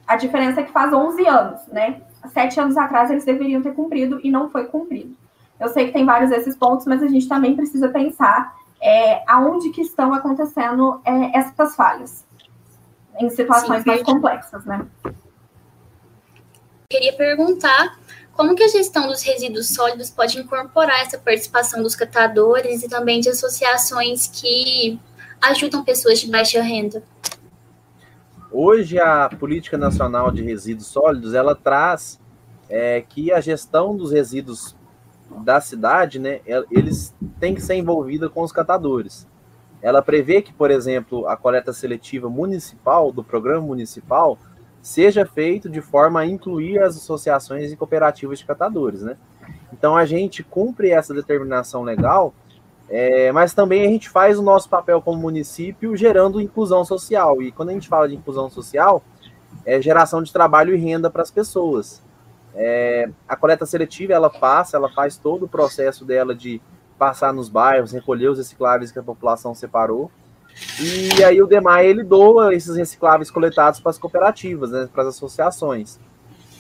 a 0.08 0.16
diferença 0.16 0.62
é 0.62 0.64
que 0.64 0.72
faz 0.72 0.94
11 0.94 1.28
anos, 1.28 1.68
né? 1.68 2.02
Sete 2.32 2.60
anos 2.60 2.78
atrás 2.78 3.12
eles 3.12 3.26
deveriam 3.26 3.62
ter 3.62 3.74
cumprido 3.74 4.20
e 4.24 4.32
não 4.32 4.50
foi 4.50 4.66
cumprido. 4.66 5.16
Eu 5.60 5.70
sei 5.70 5.88
que 5.88 5.94
tem 5.94 6.06
vários 6.06 6.30
desses 6.30 6.56
pontos, 6.56 6.86
mas 6.86 7.02
a 7.02 7.08
gente 7.08 7.28
também 7.28 7.56
precisa 7.56 7.90
pensar 7.90 8.56
é, 8.82 9.24
aonde 9.28 9.70
que 9.70 9.82
estão 9.82 10.14
acontecendo 10.14 11.02
é, 11.06 11.38
essas 11.38 11.76
falhas 11.76 12.26
em 13.20 13.30
situações 13.30 13.84
Sim, 13.84 13.90
mais 13.90 14.04
complexas, 14.04 14.66
né? 14.66 14.86
queria 16.94 17.14
perguntar 17.14 17.98
como 18.34 18.56
que 18.56 18.64
a 18.64 18.68
gestão 18.68 19.08
dos 19.08 19.24
resíduos 19.24 19.70
sólidos 19.70 20.12
pode 20.12 20.40
incorporar 20.40 21.02
essa 21.02 21.18
participação 21.18 21.82
dos 21.82 21.96
catadores 21.96 22.84
e 22.84 22.90
também 22.90 23.20
de 23.20 23.30
associações 23.30 24.28
que 24.28 25.00
ajudam 25.42 25.84
pessoas 25.84 26.20
de 26.20 26.30
baixa 26.30 26.62
renda? 26.62 27.04
Hoje 28.56 29.00
a 29.00 29.28
política 29.30 29.80
nacional 29.80 30.30
de 30.30 30.44
resíduos 30.44 30.86
sólidos 30.86 31.34
ela 31.34 31.56
traz 31.56 32.22
é, 32.70 33.02
que 33.02 33.32
a 33.34 33.42
gestão 33.42 33.98
dos 33.98 34.12
resíduos 34.12 34.76
da 35.44 35.60
cidade, 35.60 36.20
né, 36.20 36.40
eles 36.70 37.16
têm 37.40 37.56
que 37.56 37.62
ser 37.62 37.74
envolvida 37.74 38.30
com 38.30 38.44
os 38.44 38.52
catadores. 38.52 39.28
Ela 39.82 40.04
prevê 40.04 40.40
que, 40.40 40.54
por 40.54 40.70
exemplo, 40.70 41.28
a 41.28 41.36
coleta 41.36 41.74
seletiva 41.74 42.30
municipal 42.30 43.12
do 43.12 43.24
programa 43.24 43.66
municipal 43.66 44.38
seja 44.84 45.26
feito 45.26 45.68
de 45.68 45.82
forma 45.82 46.20
a 46.20 46.26
incluir 46.28 46.78
as 46.78 46.96
associações 46.96 47.72
e 47.72 47.76
cooperativas 47.76 48.38
de 48.38 48.46
catadores, 48.46 49.02
né? 49.02 49.18
Então 49.74 49.96
a 49.96 50.06
gente 50.06 50.44
cumpre 50.44 50.92
essa 50.92 51.12
determinação 51.12 51.82
legal, 51.82 52.36
é, 52.90 53.32
mas 53.32 53.54
também 53.54 53.86
a 53.86 53.90
gente 53.90 54.10
faz 54.10 54.38
o 54.38 54.44
nosso 54.44 54.70
papel 54.70 55.02
como 55.02 55.20
município 55.20 55.96
gerando 55.96 56.42
inclusão 56.42 56.84
social. 56.86 57.42
E 57.42 57.52
quando 57.52 57.70
a 57.70 57.74
gente 57.74 57.88
fala 57.88 58.08
de 58.08 58.16
inclusão 58.16 58.50
social, 58.50 59.04
é 59.66 59.82
geração 59.82 60.22
de 60.22 60.32
trabalho 60.32 60.76
e 60.76 60.78
renda 60.78 61.10
para 61.10 61.22
as 61.22 61.32
pessoas. 61.32 62.02
É, 62.56 63.10
a 63.28 63.36
coleta 63.36 63.66
seletiva, 63.66 64.14
ela 64.14 64.30
passa, 64.30 64.78
ela 64.78 64.90
faz 64.90 65.18
todo 65.18 65.46
o 65.46 65.50
processo 65.50 66.06
dela 66.06 66.36
de 66.36 66.62
passar 66.98 67.34
nos 67.34 67.50
bairros, 67.50 67.92
recolher 67.92 68.30
os 68.30 68.38
recicláveis 68.38 68.92
que 68.92 69.00
a 69.00 69.04
população 69.04 69.56
separou. 69.56 70.12
E 70.80 71.24
aí 71.24 71.42
o 71.42 71.48
DEMAI, 71.48 71.88
ele 71.88 72.04
doa 72.04 72.54
esses 72.54 72.76
recicláveis 72.76 73.32
coletados 73.32 73.80
para 73.80 73.90
as 73.90 73.98
cooperativas, 73.98 74.70
né, 74.70 74.88
para 74.92 75.04
as 75.04 75.10
associações. 75.10 76.00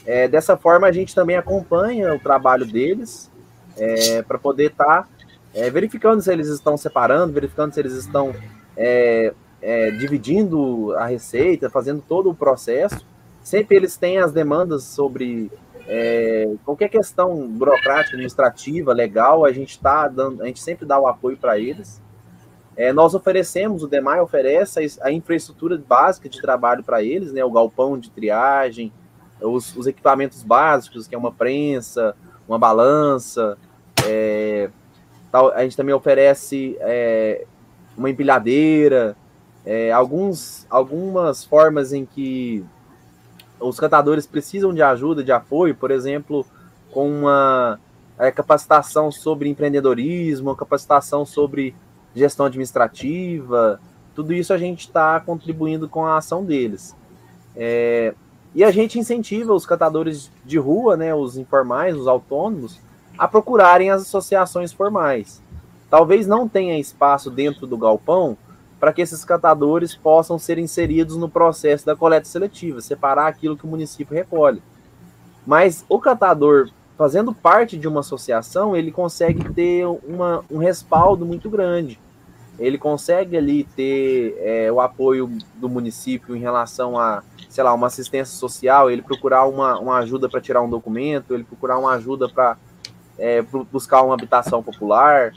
É, 0.05 0.27
dessa 0.27 0.57
forma, 0.57 0.87
a 0.87 0.91
gente 0.91 1.13
também 1.13 1.37
acompanha 1.37 2.13
o 2.13 2.19
trabalho 2.19 2.65
deles 2.65 3.31
é, 3.77 4.21
para 4.23 4.37
poder 4.37 4.71
estar 4.71 5.03
tá, 5.03 5.07
é, 5.53 5.69
verificando 5.69 6.21
se 6.21 6.31
eles 6.31 6.47
estão 6.47 6.75
separando, 6.75 7.33
verificando 7.33 7.73
se 7.73 7.79
eles 7.79 7.93
estão 7.93 8.33
é, 8.75 9.33
é, 9.61 9.91
dividindo 9.91 10.93
a 10.95 11.05
receita, 11.05 11.69
fazendo 11.69 12.03
todo 12.07 12.29
o 12.29 12.35
processo. 12.35 13.05
Sempre 13.41 13.75
eles 13.75 13.97
têm 13.97 14.17
as 14.17 14.31
demandas 14.31 14.83
sobre 14.83 15.51
é, 15.87 16.53
qualquer 16.63 16.89
questão 16.89 17.47
burocrática, 17.47 18.15
administrativa, 18.15 18.93
legal, 18.93 19.45
a 19.45 19.51
gente 19.51 19.79
tá 19.79 20.07
dando, 20.07 20.41
a 20.41 20.47
gente 20.47 20.61
sempre 20.61 20.85
dá 20.85 20.99
o 20.99 21.07
apoio 21.07 21.37
para 21.37 21.59
eles. 21.59 22.01
É, 22.75 22.91
nós 22.91 23.13
oferecemos, 23.13 23.83
o 23.83 23.87
DEMAI 23.87 24.19
oferece 24.19 24.99
a, 25.01 25.11
infraestrutura 25.11 25.77
básica 25.77 26.27
de 26.27 26.41
trabalho 26.41 26.83
para 26.83 27.03
eles, 27.03 27.31
né, 27.31 27.43
o 27.43 27.51
galpão 27.51 27.99
de 27.99 28.09
triagem, 28.09 28.91
os, 29.39 29.75
os, 29.75 29.85
equipamentos 29.85 30.41
básicos, 30.41 31.07
que 31.07 31.13
é 31.13 31.17
uma 31.17 31.31
prensa, 31.31 32.15
uma 32.47 32.57
balança, 32.57 33.57
é, 34.07 34.71
a 35.33 35.63
gente 35.63 35.75
também 35.75 35.95
oferece 35.95 36.77
é, 36.79 37.45
uma 37.97 38.09
empilhadeira, 38.09 39.15
é, 39.65 39.91
alguns, 39.91 40.67
algumas 40.69 41.43
formas 41.43 41.91
em 41.91 42.05
que 42.05 42.63
os 43.59 43.79
cantadores 43.79 44.27
precisam 44.27 44.73
de 44.73 44.81
ajuda, 44.81 45.23
de 45.23 45.31
apoio, 45.31 45.73
por 45.73 45.89
exemplo, 45.89 46.45
com 46.91 47.09
uma 47.09 47.79
é, 48.19 48.29
capacitação 48.29 49.11
sobre 49.11 49.49
empreendedorismo, 49.49 50.55
capacitação 50.55 51.25
sobre 51.25 51.73
gestão 52.15 52.45
administrativa, 52.45 53.79
tudo 54.13 54.33
isso 54.33 54.53
a 54.53 54.57
gente 54.57 54.81
está 54.81 55.19
contribuindo 55.19 55.89
com 55.89 56.05
a 56.05 56.17
ação 56.17 56.45
deles. 56.45 56.95
É, 57.55 58.13
e 58.53 58.63
a 58.63 58.69
gente 58.69 58.99
incentiva 58.99 59.53
os 59.53 59.65
catadores 59.65 60.31
de 60.45 60.59
rua, 60.59 60.95
né, 60.95 61.13
os 61.15 61.37
informais, 61.37 61.95
os 61.95 62.07
autônomos, 62.07 62.79
a 63.17 63.27
procurarem 63.27 63.89
as 63.89 64.01
associações 64.01 64.71
formais. 64.73 65.41
Talvez 65.89 66.25
não 66.25 66.47
tenha 66.47 66.79
espaço 66.79 67.29
dentro 67.29 67.67
do 67.67 67.77
galpão 67.77 68.37
para 68.79 68.91
que 68.91 69.01
esses 69.01 69.23
catadores 69.23 69.95
possam 69.95 70.37
ser 70.37 70.57
inseridos 70.57 71.15
no 71.15 71.29
processo 71.29 71.85
da 71.85 71.95
coleta 71.95 72.27
seletiva, 72.27 72.81
separar 72.81 73.27
aquilo 73.27 73.55
que 73.55 73.63
o 73.63 73.69
município 73.69 74.13
recolhe. 74.13 74.61
Mas 75.45 75.85
o 75.87 75.99
catador, 75.99 76.69
fazendo 76.97 77.33
parte 77.33 77.77
de 77.77 77.87
uma 77.87 78.01
associação, 78.01 78.75
ele 78.75 78.91
consegue 78.91 79.53
ter 79.53 79.85
uma, 79.85 80.43
um 80.49 80.57
respaldo 80.57 81.25
muito 81.25 81.49
grande. 81.49 81.99
Ele 82.59 82.77
consegue 82.77 83.37
ali 83.37 83.63
ter 83.63 84.35
é, 84.39 84.71
o 84.71 84.81
apoio 84.81 85.29
do 85.55 85.69
município 85.69 86.35
em 86.35 86.39
relação 86.39 86.99
a, 86.99 87.23
sei 87.49 87.63
lá, 87.63 87.73
uma 87.73 87.87
assistência 87.87 88.35
social, 88.35 88.91
ele 88.91 89.01
procurar 89.01 89.45
uma, 89.45 89.79
uma 89.79 89.97
ajuda 89.99 90.27
para 90.27 90.41
tirar 90.41 90.61
um 90.61 90.69
documento, 90.69 91.33
ele 91.33 91.43
procurar 91.43 91.79
uma 91.79 91.93
ajuda 91.93 92.27
para 92.27 92.57
é, 93.17 93.41
buscar 93.71 94.01
uma 94.01 94.13
habitação 94.13 94.61
popular. 94.63 95.33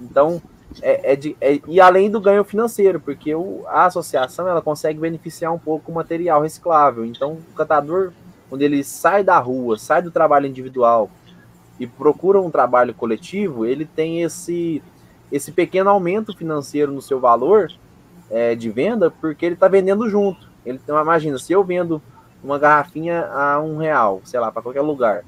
Então, 0.00 0.40
é, 0.80 1.12
é, 1.12 1.16
de, 1.16 1.36
é, 1.40 1.60
e 1.66 1.80
além 1.80 2.10
do 2.10 2.20
ganho 2.20 2.44
financeiro, 2.44 3.00
porque 3.00 3.34
o, 3.34 3.64
a 3.66 3.86
associação 3.86 4.48
ela 4.48 4.62
consegue 4.62 4.98
beneficiar 4.98 5.52
um 5.52 5.58
pouco 5.58 5.90
o 5.90 5.94
material 5.94 6.40
reciclável. 6.40 7.04
Então, 7.04 7.32
o 7.32 7.54
catador, 7.54 8.12
quando 8.48 8.62
ele 8.62 8.82
sai 8.82 9.22
da 9.22 9.38
rua, 9.38 9.76
sai 9.78 10.00
do 10.00 10.10
trabalho 10.10 10.46
individual 10.46 11.10
e 11.78 11.86
procura 11.86 12.40
um 12.40 12.50
trabalho 12.50 12.94
coletivo, 12.94 13.66
ele 13.66 13.84
tem 13.84 14.22
esse, 14.22 14.82
esse 15.30 15.52
pequeno 15.52 15.90
aumento 15.90 16.36
financeiro 16.36 16.92
no 16.92 17.02
seu 17.02 17.18
valor 17.18 17.70
é, 18.30 18.54
de 18.54 18.70
venda, 18.70 19.10
porque 19.10 19.44
ele 19.44 19.54
está 19.54 19.68
vendendo 19.68 20.08
junto. 20.08 20.48
Ele, 20.64 20.80
então, 20.82 21.00
imagina, 21.00 21.38
se 21.38 21.52
eu 21.52 21.64
vendo 21.64 22.00
uma 22.42 22.58
garrafinha 22.58 23.26
a 23.26 23.60
um 23.60 23.76
real, 23.76 24.20
sei 24.24 24.40
lá, 24.40 24.50
para 24.50 24.62
qualquer 24.62 24.80
lugar, 24.80 25.24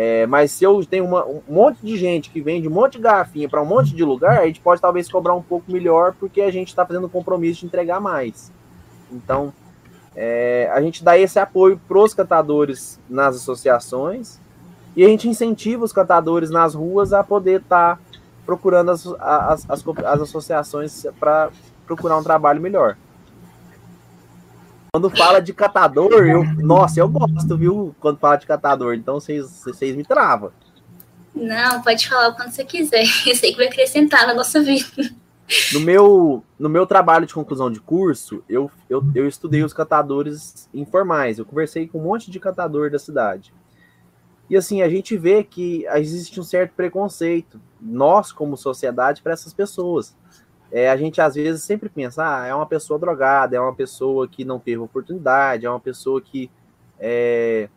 é, 0.00 0.28
mas 0.28 0.52
se 0.52 0.62
eu 0.62 0.86
tenho 0.86 1.04
uma, 1.04 1.26
um 1.26 1.42
monte 1.48 1.80
de 1.82 1.96
gente 1.96 2.30
que 2.30 2.40
vende 2.40 2.68
um 2.68 2.70
monte 2.70 2.92
de 2.92 3.00
garrafinha 3.00 3.48
para 3.48 3.60
um 3.60 3.66
monte 3.66 3.92
de 3.92 4.04
lugar, 4.04 4.38
a 4.38 4.46
gente 4.46 4.60
pode 4.60 4.80
talvez 4.80 5.10
cobrar 5.10 5.34
um 5.34 5.42
pouco 5.42 5.72
melhor 5.72 6.14
porque 6.20 6.40
a 6.40 6.52
gente 6.52 6.68
está 6.68 6.86
fazendo 6.86 7.08
compromisso 7.08 7.62
de 7.62 7.66
entregar 7.66 8.00
mais. 8.00 8.52
Então, 9.10 9.52
é, 10.14 10.70
a 10.72 10.80
gente 10.80 11.02
dá 11.02 11.18
esse 11.18 11.40
apoio 11.40 11.80
para 11.88 11.98
os 11.98 12.14
catadores 12.14 13.00
nas 13.10 13.34
associações 13.34 14.38
e 14.94 15.04
a 15.04 15.08
gente 15.08 15.28
incentiva 15.28 15.84
os 15.84 15.92
catadores 15.92 16.48
nas 16.48 16.76
ruas 16.76 17.12
a 17.12 17.24
poder 17.24 17.62
estar 17.62 17.96
tá 17.96 18.02
procurando 18.46 18.92
as, 18.92 19.04
as, 19.18 19.68
as, 19.68 19.84
as 20.04 20.20
associações 20.20 21.06
para 21.18 21.50
procurar 21.88 22.18
um 22.18 22.22
trabalho 22.22 22.60
melhor. 22.60 22.96
Quando 24.92 25.10
fala 25.10 25.40
de 25.40 25.52
catador, 25.52 26.26
eu, 26.26 26.44
nossa, 26.56 27.00
eu 27.00 27.08
gosto, 27.08 27.56
viu? 27.56 27.94
Quando 28.00 28.18
fala 28.18 28.36
de 28.36 28.46
catador, 28.46 28.94
então 28.94 29.20
vocês, 29.20 29.94
me 29.94 30.04
travam. 30.04 30.50
Não, 31.34 31.82
pode 31.82 32.08
falar 32.08 32.32
quando 32.32 32.50
você 32.50 32.64
quiser. 32.64 33.04
Eu 33.26 33.36
sei 33.36 33.52
que 33.52 33.58
vai 33.58 33.68
acrescentar 33.68 34.26
na 34.26 34.34
nossa 34.34 34.60
vida. 34.60 34.86
No 35.72 35.80
meu, 35.80 36.44
no 36.58 36.68
meu 36.68 36.84
trabalho 36.84 37.26
de 37.26 37.32
conclusão 37.32 37.70
de 37.70 37.80
curso, 37.80 38.44
eu, 38.48 38.70
eu, 38.90 39.02
eu 39.14 39.26
estudei 39.26 39.62
os 39.62 39.72
catadores 39.72 40.68
informais. 40.74 41.38
Eu 41.38 41.46
conversei 41.46 41.88
com 41.88 41.98
um 41.98 42.02
monte 42.02 42.30
de 42.30 42.38
catador 42.38 42.90
da 42.90 42.98
cidade. 42.98 43.52
E 44.50 44.56
assim, 44.56 44.82
a 44.82 44.88
gente 44.88 45.16
vê 45.16 45.44
que 45.44 45.86
existe 45.94 46.38
um 46.40 46.42
certo 46.42 46.72
preconceito, 46.74 47.60
nós 47.80 48.32
como 48.32 48.56
sociedade, 48.56 49.22
para 49.22 49.32
essas 49.32 49.54
pessoas 49.54 50.14
é, 50.70 50.90
a 50.90 50.96
gente 50.96 51.20
às 51.20 51.34
vezes 51.34 51.62
sempre 51.62 51.88
pensa, 51.88 52.22
ah, 52.24 52.46
é 52.46 52.54
uma 52.54 52.66
pessoa 52.66 52.98
drogada, 52.98 53.56
é 53.56 53.60
uma 53.60 53.74
pessoa 53.74 54.28
que 54.28 54.44
não 54.44 54.58
teve 54.58 54.78
oportunidade, 54.78 55.64
é 55.64 55.70
uma 55.70 55.80
pessoa 55.80 56.20
que, 56.20 56.50
é, 56.98 57.68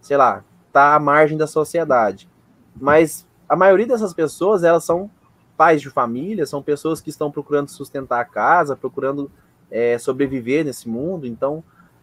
sei 0.00 0.16
lá, 0.16 0.44
está 0.66 0.94
à 0.94 0.98
margem 0.98 1.38
da 1.38 1.46
sociedade. 1.46 2.28
Mas 2.74 3.26
a 3.48 3.54
maioria 3.54 3.86
dessas 3.86 4.12
pessoas, 4.12 4.64
elas 4.64 4.84
são 4.84 5.10
pais 5.56 5.80
de 5.80 5.90
família, 5.90 6.46
são 6.46 6.62
pessoas 6.62 7.00
que 7.00 7.10
estão 7.10 7.30
procurando 7.30 7.68
sustentar 7.68 8.20
a 8.20 8.24
casa, 8.24 8.74
procurando 8.74 9.30
é, 9.70 9.96
sobreviver 9.98 10.64
nesse 10.64 10.88
mundo. 10.88 11.26
Então, 11.26 11.62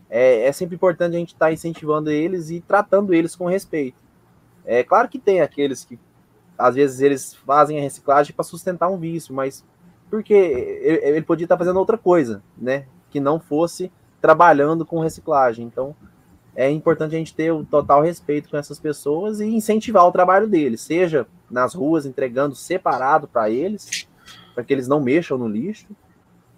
é, 0.09 0.45
é 0.45 0.51
sempre 0.51 0.75
importante 0.75 1.15
a 1.15 1.19
gente 1.19 1.33
estar 1.33 1.47
tá 1.47 1.51
incentivando 1.51 2.09
eles 2.09 2.49
e 2.49 2.61
tratando 2.61 3.13
eles 3.13 3.35
com 3.35 3.45
respeito. 3.45 3.97
É 4.63 4.83
claro 4.83 5.09
que 5.09 5.19
tem 5.19 5.41
aqueles 5.41 5.83
que, 5.83 5.99
às 6.57 6.75
vezes, 6.75 7.01
eles 7.01 7.33
fazem 7.33 7.77
a 7.77 7.81
reciclagem 7.81 8.33
para 8.33 8.43
sustentar 8.43 8.87
um 8.87 8.97
vício, 8.97 9.33
mas 9.33 9.65
porque 10.09 10.33
ele 10.33 11.21
podia 11.21 11.45
estar 11.45 11.57
fazendo 11.57 11.77
outra 11.77 11.97
coisa, 11.97 12.41
né? 12.57 12.85
Que 13.09 13.19
não 13.19 13.39
fosse 13.39 13.91
trabalhando 14.21 14.85
com 14.85 14.99
reciclagem. 14.99 15.65
Então, 15.65 15.95
é 16.55 16.69
importante 16.69 17.15
a 17.15 17.17
gente 17.17 17.33
ter 17.33 17.51
o 17.51 17.63
total 17.63 18.01
respeito 18.01 18.49
com 18.49 18.57
essas 18.57 18.79
pessoas 18.79 19.39
e 19.39 19.45
incentivar 19.45 20.05
o 20.05 20.11
trabalho 20.11 20.47
deles, 20.47 20.81
seja 20.81 21.27
nas 21.49 21.73
ruas 21.73 22.05
entregando 22.05 22.55
separado 22.55 23.27
para 23.27 23.49
eles, 23.49 24.07
para 24.53 24.63
que 24.63 24.73
eles 24.73 24.87
não 24.87 24.99
mexam 24.99 25.37
no 25.37 25.47
lixo, 25.47 25.87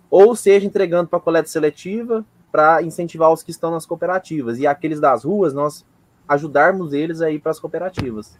ou 0.09 0.35
seja 0.35 0.65
entregando 0.65 1.09
para 1.09 1.19
coleta 1.19 1.47
seletiva 1.47 2.25
para 2.51 2.83
incentivar 2.83 3.31
os 3.31 3.41
que 3.41 3.51
estão 3.51 3.71
nas 3.71 3.85
cooperativas 3.85 4.59
e 4.59 4.67
aqueles 4.67 4.99
das 4.99 5.23
ruas 5.23 5.53
nós 5.53 5.85
ajudarmos 6.27 6.91
eles 6.93 7.21
a 7.21 7.31
ir 7.31 7.39
para 7.39 7.51
as 7.51 7.59
cooperativas. 7.59 8.37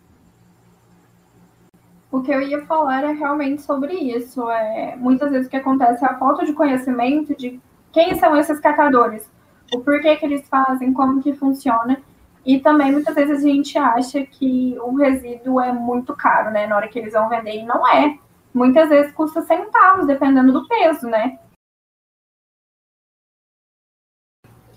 O 2.12 2.22
que 2.22 2.32
eu 2.32 2.42
ia 2.42 2.66
falar 2.66 3.04
é 3.04 3.14
realmente 3.14 3.62
sobre 3.62 3.94
isso. 3.94 4.50
É, 4.52 4.96
muitas 4.98 5.32
vezes 5.32 5.48
o 5.48 5.50
que 5.50 5.58
acontece 5.58 6.04
é 6.04 6.08
a 6.08 6.18
falta 6.18 6.46
de 6.46 6.54
conhecimento 6.54 7.36
de 7.36 7.60
quem 7.92 8.16
são 8.16 8.36
esses 8.36 8.60
catadores, 8.60 9.30
o 9.74 9.80
porquê 9.80 10.16
que 10.18 10.26
eles 10.26 10.48
fazem, 10.50 10.92
como 10.92 11.22
que 11.22 11.34
funciona. 11.34 12.02
E 12.46 12.60
também 12.60 12.92
muitas 12.92 13.16
vezes 13.16 13.44
a 13.44 13.48
gente 13.48 13.78
acha 13.78 14.26
que 14.26 14.76
o 14.82 14.96
resíduo 14.96 15.62
é 15.62 15.72
muito 15.72 16.16
caro, 16.16 16.52
né? 16.52 16.68
Na 16.68 16.76
hora 16.76 16.88
que 16.88 17.00
eles 17.00 17.14
vão 17.14 17.30
vender, 17.30 17.56
e 17.56 17.64
não 17.64 17.88
é. 17.88 18.18
Muitas 18.54 18.90
vezes 18.90 19.14
custa 19.14 19.42
centavos, 19.44 20.08
dependendo 20.08 20.52
do 20.52 20.68
peso, 20.68 21.08
né? 21.08 21.40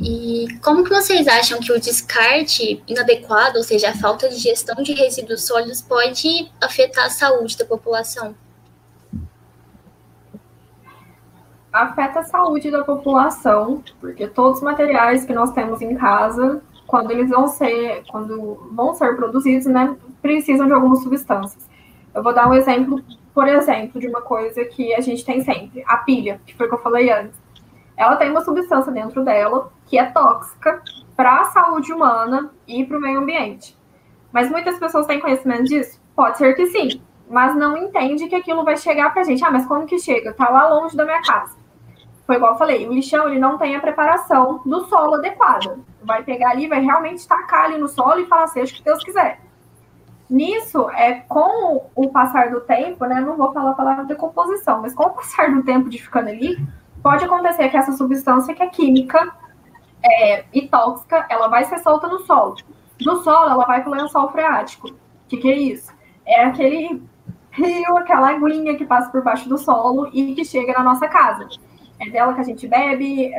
E 0.06 0.46
como 0.62 0.84
que 0.84 0.90
vocês 0.90 1.26
acham 1.26 1.58
que 1.58 1.72
o 1.72 1.80
descarte 1.80 2.82
inadequado, 2.86 3.56
ou 3.56 3.64
seja, 3.64 3.88
a 3.88 3.94
falta 3.94 4.28
de 4.28 4.36
gestão 4.36 4.82
de 4.82 4.92
resíduos 4.92 5.46
sólidos, 5.46 5.80
pode 5.80 6.52
afetar 6.60 7.06
a 7.06 7.10
saúde 7.10 7.56
da 7.56 7.64
população? 7.64 8.34
Afeta 11.72 12.20
a 12.20 12.24
saúde 12.24 12.70
da 12.70 12.84
população, 12.84 13.82
porque 13.98 14.26
todos 14.26 14.58
os 14.58 14.62
materiais 14.62 15.24
que 15.24 15.32
nós 15.32 15.52
temos 15.52 15.80
em 15.80 15.94
casa, 15.94 16.60
quando 16.86 17.10
eles 17.10 17.30
vão 17.30 17.48
ser, 17.48 18.04
quando 18.10 18.68
vão 18.72 18.94
ser 18.94 19.16
produzidos, 19.16 19.64
né, 19.64 19.96
precisam 20.20 20.66
de 20.66 20.74
algumas 20.74 21.02
substâncias. 21.02 21.66
Eu 22.14 22.22
vou 22.22 22.34
dar 22.34 22.46
um 22.46 22.52
exemplo, 22.52 23.02
por 23.32 23.48
exemplo, 23.48 23.98
de 23.98 24.06
uma 24.06 24.20
coisa 24.20 24.66
que 24.66 24.94
a 24.94 25.00
gente 25.00 25.24
tem 25.24 25.42
sempre, 25.42 25.82
a 25.86 25.96
pilha, 25.96 26.42
que 26.44 26.54
foi 26.54 26.66
o 26.66 26.68
que 26.68 26.74
eu 26.74 26.82
falei 26.82 27.10
antes 27.10 27.43
ela 27.96 28.16
tem 28.16 28.30
uma 28.30 28.42
substância 28.42 28.92
dentro 28.92 29.24
dela 29.24 29.72
que 29.86 29.98
é 29.98 30.04
tóxica 30.04 30.82
para 31.16 31.40
a 31.40 31.44
saúde 31.44 31.92
humana 31.92 32.50
e 32.66 32.84
para 32.84 32.98
o 32.98 33.00
meio 33.00 33.20
ambiente. 33.20 33.78
Mas 34.32 34.50
muitas 34.50 34.78
pessoas 34.78 35.06
têm 35.06 35.20
conhecimento 35.20 35.64
disso? 35.64 36.00
Pode 36.14 36.38
ser 36.38 36.54
que 36.54 36.66
sim, 36.66 37.00
mas 37.28 37.54
não 37.56 37.76
entende 37.76 38.26
que 38.28 38.34
aquilo 38.34 38.64
vai 38.64 38.76
chegar 38.76 39.12
para 39.12 39.22
a 39.22 39.24
gente. 39.24 39.44
Ah, 39.44 39.50
mas 39.50 39.66
como 39.66 39.86
que 39.86 39.98
chega? 39.98 40.30
Está 40.30 40.48
lá 40.48 40.68
longe 40.68 40.96
da 40.96 41.04
minha 41.04 41.22
casa. 41.22 41.56
Foi 42.26 42.36
igual 42.36 42.52
eu 42.52 42.58
falei, 42.58 42.88
o 42.88 42.92
lixão 42.92 43.28
ele 43.28 43.38
não 43.38 43.58
tem 43.58 43.76
a 43.76 43.80
preparação 43.80 44.62
do 44.64 44.86
solo 44.86 45.16
adequada. 45.16 45.78
Vai 46.02 46.22
pegar 46.22 46.50
ali, 46.50 46.66
vai 46.66 46.80
realmente 46.80 47.28
tacar 47.28 47.66
ali 47.66 47.78
no 47.78 47.86
solo 47.86 48.20
e 48.20 48.26
falar, 48.26 48.46
seja 48.46 48.72
o 48.72 48.76
que 48.76 48.82
Deus 48.82 49.04
quiser. 49.04 49.40
Nisso, 50.28 50.88
é 50.90 51.20
com 51.28 51.90
o 51.94 52.08
passar 52.08 52.50
do 52.50 52.60
tempo, 52.62 53.04
né? 53.04 53.20
Não 53.20 53.36
vou 53.36 53.52
falar 53.52 53.72
a 53.72 53.74
palavra 53.74 54.04
decomposição, 54.04 54.80
mas 54.80 54.94
com 54.94 55.04
o 55.04 55.10
passar 55.10 55.52
do 55.52 55.62
tempo 55.62 55.90
de 55.90 56.02
ficando 56.02 56.30
ali, 56.30 56.56
pode 57.04 57.22
acontecer 57.22 57.68
que 57.68 57.76
essa 57.76 57.92
substância 57.92 58.54
que 58.54 58.62
é 58.62 58.66
química 58.66 59.30
é, 60.02 60.46
e 60.54 60.66
tóxica, 60.66 61.26
ela 61.28 61.48
vai 61.48 61.62
ser 61.64 61.78
solta 61.80 62.08
no 62.08 62.20
solo. 62.20 62.56
Do 62.98 63.22
solo, 63.22 63.50
ela 63.50 63.66
vai 63.66 63.82
para 63.82 63.92
o 63.92 63.94
lençol 63.94 64.32
freático. 64.32 64.88
O 64.88 64.94
que, 65.28 65.36
que 65.36 65.50
é 65.50 65.56
isso? 65.56 65.92
É 66.24 66.44
aquele 66.44 67.02
rio, 67.50 67.98
aquela 67.98 68.30
aguinha 68.30 68.74
que 68.74 68.86
passa 68.86 69.10
por 69.10 69.22
baixo 69.22 69.46
do 69.50 69.58
solo 69.58 70.08
e 70.14 70.34
que 70.34 70.46
chega 70.46 70.72
na 70.72 70.82
nossa 70.82 71.06
casa. 71.06 71.46
É 72.00 72.08
dela 72.08 72.32
que 72.32 72.40
a 72.40 72.44
gente 72.44 72.66
bebe, 72.66 73.32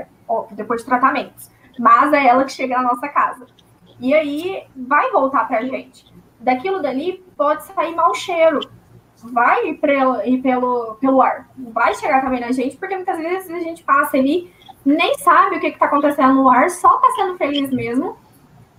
depois 0.51 0.81
de 0.81 0.87
tratamentos. 0.87 1.49
Mas 1.79 2.13
é 2.13 2.27
ela 2.27 2.45
que 2.45 2.51
chega 2.51 2.77
na 2.77 2.83
nossa 2.83 3.07
casa. 3.09 3.47
E 3.99 4.13
aí 4.13 4.63
vai 4.75 5.09
voltar 5.09 5.47
para 5.47 5.57
a 5.57 5.65
gente. 5.65 6.05
Daquilo 6.39 6.83
dali 6.83 7.25
pode 7.35 7.63
sair 7.63 7.95
mau 7.95 8.13
cheiro. 8.13 8.59
Vai 9.31 9.69
ir, 9.69 9.75
pra, 9.75 10.27
ir 10.27 10.41
pelo, 10.41 10.95
pelo 10.95 11.21
ar. 11.21 11.49
Vai 11.57 11.93
chegar 11.95 12.21
também 12.21 12.39
na 12.39 12.51
gente, 12.51 12.77
porque 12.77 12.95
muitas 12.95 13.17
vezes 13.17 13.49
a 13.49 13.59
gente 13.59 13.83
passa 13.83 14.17
ali, 14.17 14.51
nem 14.85 15.17
sabe 15.19 15.57
o 15.57 15.59
que 15.59 15.67
está 15.67 15.85
acontecendo 15.85 16.33
no 16.35 16.49
ar, 16.49 16.69
só 16.69 16.95
está 16.95 17.11
sendo 17.15 17.37
feliz 17.37 17.71
mesmo. 17.71 18.17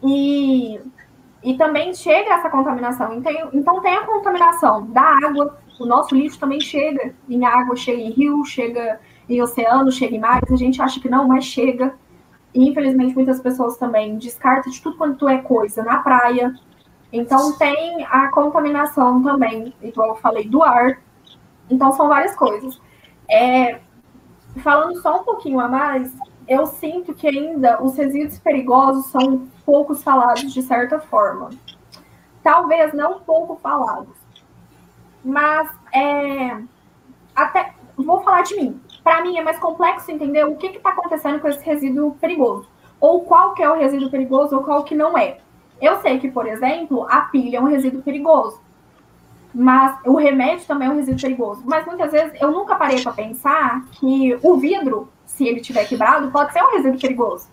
E, 0.03 0.81
e 1.43 1.57
também 1.57 1.95
chega 1.95 2.35
essa 2.35 2.51
contaminação. 2.51 3.15
Então, 3.15 3.33
então 3.53 3.81
tem 3.81 3.97
a 3.97 4.07
contaminação 4.07 4.87
da 4.87 5.03
água. 5.25 5.59
O 5.79 5.87
nosso 5.87 6.15
lixo 6.15 6.39
também 6.39 6.61
chega 6.61 7.15
em 7.29 7.45
água, 7.45 7.77
chega 7.77 8.01
em 8.01 8.11
rio, 8.11 8.45
chega 8.45 9.01
em 9.29 9.43
oceano, 9.43 9.91
chega 9.91 10.15
em 10.15 10.21
mares, 10.21 10.51
a 10.51 10.57
gente 10.57 10.81
acha 10.81 11.01
que 11.01 11.09
não, 11.09 11.27
mas 11.27 11.45
chega. 11.45 11.95
E, 12.55 12.69
infelizmente, 12.69 13.15
muitas 13.15 13.41
pessoas 13.41 13.77
também 13.77 14.17
descartam 14.17 14.73
de 14.73 14.81
tudo 14.81 14.97
quanto 14.97 15.29
é 15.29 15.39
coisa 15.39 15.83
na 15.83 15.99
praia. 15.99 16.55
Então, 17.13 17.53
tem 17.57 18.05
a 18.05 18.31
contaminação 18.31 19.23
também, 19.23 19.73
igual 19.83 20.09
eu 20.09 20.17
falei, 20.17 20.49
do 20.49 20.63
ar. 20.63 21.01
Então, 21.71 21.93
são 21.93 22.09
várias 22.09 22.35
coisas. 22.35 22.81
É, 23.29 23.81
falando 24.63 25.01
só 25.01 25.21
um 25.21 25.25
pouquinho 25.25 25.61
a 25.61 25.69
mais, 25.69 26.15
eu 26.49 26.67
sinto 26.67 27.15
que 27.15 27.27
ainda 27.27 27.83
os 27.83 27.97
resíduos 27.97 28.39
perigosos 28.39 29.07
são 29.07 29.49
poucos 29.65 30.03
falados, 30.03 30.53
de 30.53 30.63
certa 30.63 30.99
forma. 30.99 31.51
Talvez 32.43 32.93
não 32.93 33.21
pouco 33.21 33.57
falados. 33.57 34.17
Mas, 35.25 35.69
é, 35.93 36.61
até, 37.35 37.75
vou 37.97 38.23
falar 38.23 38.43
de 38.43 38.57
mim 38.57 38.81
para 39.07 39.23
mim 39.23 39.39
é 39.39 39.43
mais 39.43 39.57
complexo 39.61 40.11
entender 40.11 40.45
o 40.45 40.57
que 40.57 40.67
está 40.67 40.91
acontecendo 40.91 41.39
com 41.39 41.47
esse 41.47 41.65
resíduo 41.65 42.17
perigoso. 42.21 42.69
Ou 42.99 43.21
qual 43.21 43.55
que 43.55 43.63
é 43.63 43.71
o 43.71 43.77
resíduo 43.77 44.11
perigoso 44.11 44.57
ou 44.57 44.65
qual 44.65 44.83
que 44.83 44.97
não 44.97 45.17
é. 45.17 45.39
Eu 45.81 46.01
sei 46.01 46.19
que, 46.19 46.31
por 46.31 46.47
exemplo, 46.47 47.07
a 47.09 47.23
pilha 47.23 47.59
é 47.59 47.61
um 47.61 47.67
resíduo 47.67 48.03
perigoso. 48.03 48.61
Mas 49.55 49.99
o 50.05 50.17
remédio 50.17 50.67
também 50.67 50.89
é 50.89 50.91
um 50.91 50.97
resíduo 50.97 51.21
perigoso. 51.21 51.63
Mas 51.65 51.87
muitas 51.87 52.13
vezes 52.13 52.33
eu 52.41 52.51
nunca 52.51 52.75
parei 52.75 53.03
para 53.03 53.13
pensar 53.13 53.85
que 53.93 54.39
o 54.43 54.57
vidro, 54.57 55.09
se 55.25 55.47
ele 55.47 55.61
tiver 55.61 55.87
quebrado, 55.87 56.31
pode 56.31 56.53
ser 56.53 56.63
um 56.63 56.73
resíduo 56.73 57.01
perigoso. 57.01 57.49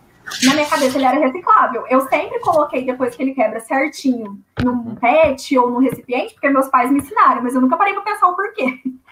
Na 0.46 0.53
minha 0.53 0.68
cabeça 0.68 0.98
ele 0.98 1.06
era 1.06 1.20
reciclável. 1.20 1.86
Eu 1.89 2.01
sempre 2.08 2.39
coloquei 2.39 2.86
depois 2.86 3.15
que 3.15 3.22
ele 3.22 3.34
quebra 3.34 3.60
certinho 3.60 4.39
num 4.63 4.96
PET 4.96 5.58
ou 5.58 5.70
num 5.70 5.80
recipiente, 5.80 6.34
porque 6.34 6.50
meus 6.50 6.70
pais 6.70 6.89
me 6.92 7.00
ensinaram, 7.00 7.44
mas 7.44 7.56
eu 7.56 7.62
nunca 7.62 7.77
parei 7.77 7.94
para 7.94 8.03
pensar 8.03 8.27
o 8.27 8.36
porquê. 8.36 8.80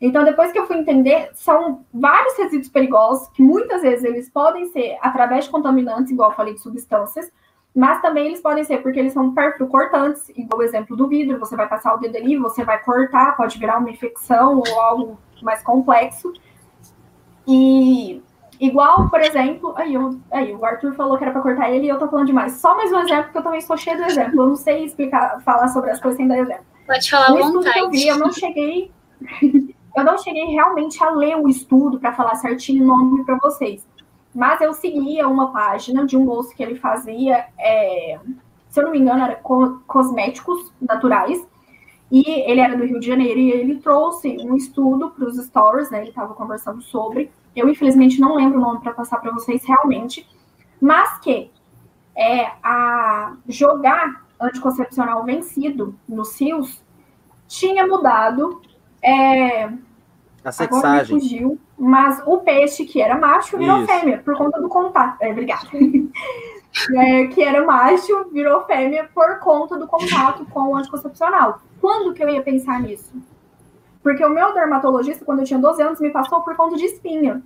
Então, 0.00 0.22
depois 0.22 0.52
que 0.52 0.58
eu 0.60 0.64
fui 0.64 0.76
entender, 0.76 1.28
são 1.34 1.84
vários 1.92 2.36
resíduos 2.36 2.68
perigosos, 2.68 3.28
que 3.30 3.42
muitas 3.42 3.82
vezes 3.82 4.04
eles 4.04 4.30
podem 4.30 4.66
ser 4.66 4.96
através 5.00 5.46
de 5.46 5.50
contaminantes, 5.50 6.12
igual 6.12 6.30
eu 6.30 6.36
falei, 6.36 6.54
de 6.54 6.60
substâncias, 6.60 7.28
mas 7.78 8.02
também 8.02 8.26
eles 8.26 8.40
podem 8.40 8.64
ser 8.64 8.78
porque 8.78 8.98
eles 8.98 9.12
são 9.12 9.32
cortantes, 9.70 10.28
igual 10.30 10.58
o 10.58 10.64
exemplo 10.64 10.96
do 10.96 11.06
vidro, 11.06 11.38
você 11.38 11.54
vai 11.54 11.68
passar 11.68 11.94
o 11.94 11.98
dedo 11.98 12.16
ali, 12.16 12.36
você 12.36 12.64
vai 12.64 12.82
cortar, 12.82 13.36
pode 13.36 13.56
virar 13.56 13.78
uma 13.78 13.88
infecção 13.88 14.60
ou 14.66 14.80
algo 14.80 15.18
mais 15.40 15.62
complexo. 15.62 16.32
E 17.46 18.20
igual, 18.58 19.08
por 19.08 19.20
exemplo, 19.20 19.74
aí, 19.76 19.94
eu, 19.94 20.18
aí 20.32 20.52
o 20.52 20.64
Arthur 20.64 20.92
falou 20.94 21.16
que 21.16 21.22
era 21.22 21.32
para 21.32 21.40
cortar 21.40 21.70
ele 21.70 21.86
e 21.86 21.88
eu 21.88 22.00
tô 22.00 22.08
falando 22.08 22.26
demais. 22.26 22.54
Só 22.54 22.74
mais 22.74 22.90
um 22.90 22.98
exemplo, 22.98 23.24
porque 23.26 23.38
eu 23.38 23.42
também 23.44 23.60
sou 23.60 23.76
cheia 23.76 23.96
de 23.96 24.02
exemplo. 24.02 24.42
Eu 24.42 24.48
não 24.48 24.56
sei 24.56 24.84
explicar, 24.84 25.40
falar 25.42 25.68
sobre 25.68 25.92
as 25.92 26.00
coisas 26.00 26.16
sem 26.16 26.26
dar 26.26 26.38
exemplo. 26.38 26.64
Pode 26.84 27.08
falar 27.08 27.30
no 27.30 27.38
estudo 27.38 27.72
que 27.72 27.78
eu 27.78 27.90
vi, 27.90 28.08
eu 28.08 28.18
não 28.18 28.32
cheguei 28.32 28.90
eu 29.96 30.04
não 30.04 30.18
cheguei 30.18 30.46
realmente 30.46 31.00
a 31.00 31.10
ler 31.10 31.36
o 31.36 31.48
estudo 31.48 32.00
para 32.00 32.12
falar 32.12 32.34
certinho 32.34 32.82
o 32.82 32.86
nome 32.88 33.24
para 33.24 33.36
vocês. 33.36 33.86
Mas 34.38 34.60
eu 34.60 34.72
seguia 34.72 35.26
uma 35.26 35.50
página 35.50 36.06
de 36.06 36.16
um 36.16 36.24
moço 36.24 36.54
que 36.54 36.62
ele 36.62 36.76
fazia, 36.76 37.46
é, 37.58 38.20
se 38.68 38.78
eu 38.78 38.84
não 38.84 38.92
me 38.92 39.00
engano, 39.00 39.24
era 39.24 39.34
co 39.34 39.80
cosméticos 39.84 40.72
naturais. 40.80 41.44
E 42.08 42.22
ele 42.48 42.60
era 42.60 42.76
do 42.76 42.84
Rio 42.84 43.00
de 43.00 43.06
Janeiro 43.08 43.40
e 43.40 43.50
ele 43.50 43.80
trouxe 43.80 44.36
um 44.40 44.54
estudo 44.54 45.10
para 45.10 45.24
os 45.24 45.44
stories, 45.44 45.90
né? 45.90 46.02
Ele 46.02 46.10
estava 46.10 46.34
conversando 46.34 46.80
sobre. 46.80 47.32
Eu, 47.56 47.68
infelizmente, 47.68 48.20
não 48.20 48.36
lembro 48.36 48.58
o 48.58 48.60
nome 48.60 48.78
para 48.78 48.92
passar 48.92 49.18
para 49.18 49.32
vocês 49.32 49.64
realmente. 49.64 50.24
Mas 50.80 51.18
que 51.18 51.50
é, 52.16 52.52
a 52.62 53.34
jogar 53.48 54.24
anticoncepcional 54.40 55.24
vencido 55.24 55.96
nos 56.08 56.28
CIOs 56.28 56.80
tinha 57.48 57.84
mudado 57.88 58.62
é, 59.02 59.68
a 60.44 60.52
sexagem. 60.52 61.18
fugiu, 61.18 61.58
mas 61.78 62.22
o 62.26 62.38
peixe 62.38 62.84
que 62.84 63.00
era 63.00 63.18
macho 63.18 63.58
virou 63.58 63.78
Isso. 63.78 63.86
fêmea 63.86 64.18
por 64.24 64.36
conta 64.36 64.60
do 64.60 64.68
contato. 64.68 65.16
É, 65.20 65.30
obrigada. 65.30 65.68
é, 66.96 67.26
que 67.26 67.42
era 67.42 67.64
macho 67.64 68.28
virou 68.32 68.64
fêmea 68.64 69.08
por 69.14 69.38
conta 69.40 69.76
do 69.76 69.86
contato 69.86 70.44
com 70.46 70.72
o 70.72 70.76
anticoncepcional. 70.76 71.60
Quando 71.80 72.14
que 72.14 72.22
eu 72.22 72.28
ia 72.28 72.42
pensar 72.42 72.80
nisso? 72.80 73.12
Porque 74.02 74.24
o 74.24 74.30
meu 74.30 74.54
dermatologista, 74.54 75.24
quando 75.24 75.40
eu 75.40 75.44
tinha 75.44 75.58
12 75.58 75.82
anos, 75.82 76.00
me 76.00 76.10
passou 76.10 76.40
por 76.40 76.56
conta 76.56 76.76
de 76.76 76.84
espinha. 76.84 77.42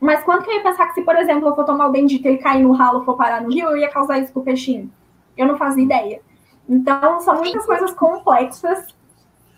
Mas 0.00 0.22
quando 0.22 0.44
que 0.44 0.50
eu 0.50 0.54
ia 0.54 0.62
pensar 0.62 0.86
que 0.86 0.94
se, 0.94 1.02
por 1.02 1.16
exemplo, 1.16 1.48
eu 1.48 1.54
for 1.54 1.64
tomar 1.64 1.86
o 1.86 1.92
bendito 1.92 2.24
e 2.24 2.28
ele 2.28 2.38
cair 2.38 2.62
no 2.62 2.72
ralo 2.72 3.04
for 3.04 3.16
parar 3.16 3.42
no 3.42 3.50
rio, 3.50 3.70
eu 3.70 3.76
ia 3.76 3.90
causar 3.90 4.18
isso 4.18 4.32
pro 4.32 4.42
peixinho? 4.42 4.90
Eu 5.36 5.46
não 5.46 5.56
fazia 5.56 5.82
ideia. 5.82 6.20
Então, 6.68 7.20
são 7.20 7.36
muitas 7.36 7.64
coisas 7.64 7.92
complexas 7.92 8.94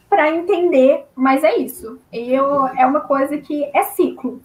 para 0.09 0.31
entender, 0.31 1.07
mas 1.15 1.45
é 1.45 1.57
isso. 1.57 1.99
Eu, 2.13 2.67
é 2.69 2.87
uma 2.87 3.01
coisa 3.01 3.37
que 3.39 3.65
é 3.75 3.83
ciclo. 3.85 4.41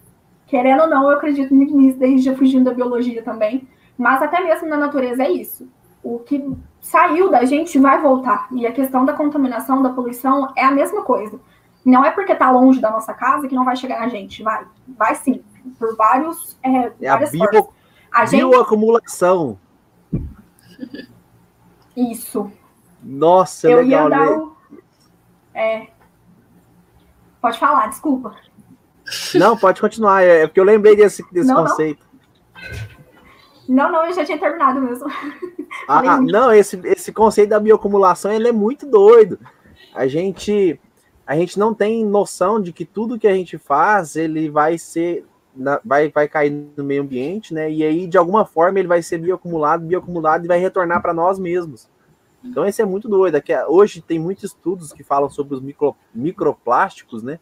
Querendo 0.46 0.82
ou 0.82 0.88
não, 0.88 1.10
eu 1.10 1.16
acredito 1.16 1.54
muito 1.54 1.74
nisso, 1.76 1.98
desde 1.98 2.30
já 2.30 2.36
fugindo 2.36 2.64
da 2.64 2.74
biologia 2.74 3.22
também. 3.22 3.66
Mas 3.96 4.22
até 4.22 4.40
mesmo 4.40 4.68
na 4.68 4.76
natureza 4.76 5.22
é 5.22 5.30
isso. 5.30 5.68
O 6.02 6.18
que 6.18 6.44
saiu 6.80 7.30
da 7.30 7.44
gente 7.44 7.78
vai 7.78 8.00
voltar. 8.00 8.46
E 8.52 8.66
a 8.66 8.72
questão 8.72 9.04
da 9.04 9.14
contaminação, 9.14 9.82
da 9.82 9.90
poluição 9.90 10.52
é 10.54 10.64
a 10.64 10.70
mesma 10.70 11.02
coisa. 11.02 11.40
Não 11.84 12.04
é 12.04 12.10
porque 12.10 12.32
está 12.32 12.50
longe 12.50 12.80
da 12.80 12.90
nossa 12.90 13.14
casa 13.14 13.48
que 13.48 13.54
não 13.54 13.64
vai 13.64 13.76
chegar 13.76 14.02
a 14.02 14.08
gente. 14.08 14.42
Vai, 14.42 14.66
vai 14.86 15.14
sim. 15.14 15.42
Por 15.78 15.96
vários. 15.96 16.58
É, 16.62 16.92
é 17.00 17.08
a, 17.08 17.16
bio, 17.16 17.68
a 18.12 18.26
gente... 18.26 18.40
bioacumulação. 18.40 19.58
Isso. 21.96 22.50
Nossa, 23.02 23.68
eu 23.68 23.78
legal. 23.78 24.02
Ia 24.02 24.08
dar 24.10 24.32
o 24.32 24.53
é. 25.54 25.86
Pode 27.40 27.58
falar, 27.58 27.88
desculpa. 27.88 28.34
Não, 29.34 29.56
pode 29.56 29.80
continuar. 29.80 30.22
É, 30.22 30.42
é 30.42 30.46
porque 30.46 30.60
eu 30.60 30.64
lembrei 30.64 30.96
desse, 30.96 31.22
desse 31.30 31.48
não, 31.48 31.64
conceito. 31.64 32.04
Não. 33.68 33.84
não, 33.84 33.92
não, 33.92 34.06
eu 34.06 34.12
já 34.12 34.24
tinha 34.24 34.38
terminado 34.38 34.80
mesmo. 34.80 35.06
Ah, 35.88 36.20
não, 36.20 36.52
esse, 36.52 36.80
esse 36.84 37.12
conceito 37.12 37.50
da 37.50 37.58
bioacumulação 37.58 38.32
ele 38.32 38.46
é 38.46 38.52
muito 38.52 38.86
doido. 38.86 39.40
A 39.92 40.06
gente, 40.06 40.80
a 41.26 41.34
gente 41.34 41.58
não 41.58 41.74
tem 41.74 42.04
noção 42.04 42.62
de 42.62 42.72
que 42.72 42.84
tudo 42.84 43.18
que 43.18 43.26
a 43.26 43.34
gente 43.34 43.58
faz 43.58 44.14
ele 44.14 44.48
vai 44.48 44.78
ser 44.78 45.26
vai, 45.84 46.08
vai 46.10 46.28
cair 46.28 46.50
no 46.76 46.84
meio 46.84 47.02
ambiente, 47.02 47.54
né? 47.54 47.70
E 47.70 47.82
aí, 47.82 48.06
de 48.06 48.18
alguma 48.18 48.44
forma, 48.44 48.78
ele 48.78 48.88
vai 48.88 49.02
ser 49.02 49.18
bioacumulado, 49.18 49.84
bioacumulado 49.84 50.44
e 50.44 50.48
vai 50.48 50.58
retornar 50.58 51.00
para 51.00 51.14
nós 51.14 51.38
mesmos. 51.38 51.88
Então, 52.44 52.66
esse 52.66 52.82
é 52.82 52.84
muito 52.84 53.08
doido. 53.08 53.36
Aqui, 53.36 53.52
hoje 53.68 54.02
tem 54.02 54.18
muitos 54.18 54.44
estudos 54.44 54.92
que 54.92 55.02
falam 55.02 55.30
sobre 55.30 55.54
os 55.54 55.60
micro, 55.60 55.96
microplásticos, 56.14 57.22
né? 57.22 57.40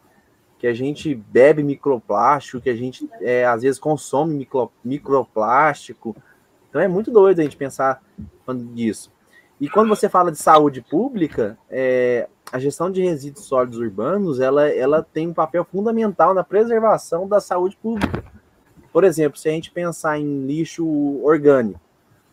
Que 0.57 0.65
a 0.65 0.73
gente 0.73 1.13
bebe 1.13 1.61
microplástico, 1.61 2.61
que 2.61 2.69
a 2.69 2.75
gente 2.75 3.09
é, 3.19 3.45
às 3.45 3.63
vezes 3.63 3.79
consome 3.79 4.33
micro, 4.33 4.71
microplástico. 4.83 6.15
Então, 6.69 6.79
é 6.79 6.87
muito 6.87 7.11
doido 7.11 7.41
a 7.41 7.43
gente 7.43 7.57
pensar 7.57 8.01
disso. 8.73 9.11
E 9.59 9.69
quando 9.69 9.89
você 9.89 10.07
fala 10.07 10.31
de 10.31 10.37
saúde 10.37 10.81
pública, 10.81 11.57
é, 11.69 12.27
a 12.51 12.57
gestão 12.59 12.89
de 12.89 13.01
resíduos 13.01 13.45
sólidos 13.45 13.79
urbanos, 13.79 14.39
ela, 14.39 14.67
ela 14.69 15.03
tem 15.03 15.27
um 15.27 15.33
papel 15.33 15.65
fundamental 15.65 16.33
na 16.33 16.43
preservação 16.43 17.27
da 17.27 17.41
saúde 17.41 17.77
pública. 17.81 18.23
Por 18.91 19.03
exemplo, 19.03 19.37
se 19.37 19.49
a 19.49 19.51
gente 19.51 19.71
pensar 19.71 20.19
em 20.19 20.45
lixo 20.45 20.85
orgânico, 21.23 21.79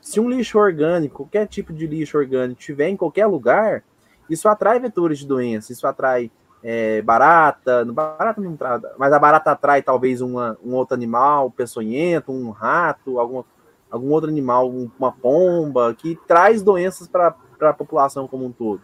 se 0.01 0.19
um 0.19 0.29
lixo 0.29 0.59
orgânico, 0.59 1.25
qualquer 1.25 1.47
tipo 1.47 1.73
de 1.73 1.87
lixo 1.87 2.17
orgânico 2.17 2.61
tiver 2.61 2.89
em 2.89 2.97
qualquer 2.97 3.27
lugar, 3.27 3.85
isso 4.29 4.49
atrai 4.49 4.79
vetores 4.79 5.19
de 5.19 5.27
doença, 5.27 5.73
isso 5.73 5.87
atrai 5.87 6.31
é, 6.63 7.03
barata, 7.03 7.85
barata 7.87 8.41
não 8.41 8.57
traz, 8.57 8.83
mas 8.99 9.13
a 9.13 9.19
barata 9.19 9.51
atrai 9.51 9.83
talvez 9.83 10.21
uma, 10.21 10.59
um 10.65 10.75
outro 10.75 10.95
animal 10.95 11.51
peçonhento, 11.51 12.33
um 12.33 12.51
rato, 12.51 13.19
alguma, 13.19 13.45
algum 13.91 14.11
outro 14.11 14.31
animal, 14.31 14.71
uma 14.71 15.13
pomba, 15.13 15.95
que 15.95 16.19
traz 16.27 16.63
doenças 16.63 17.09
para 17.09 17.35
a 17.61 17.73
população 17.73 18.29
como 18.29 18.45
um 18.45 18.53
todo. 18.53 18.81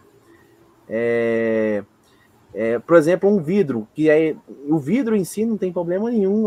É, 0.89 1.83
é, 2.53 2.79
por 2.79 2.95
exemplo, 2.95 3.29
um 3.29 3.41
vidro, 3.41 3.87
que 3.93 4.09
é 4.09 4.35
o 4.67 4.77
vidro 4.79 5.15
em 5.15 5.23
si 5.23 5.45
não 5.45 5.57
tem 5.57 5.71
problema 5.71 6.09
nenhum, 6.09 6.43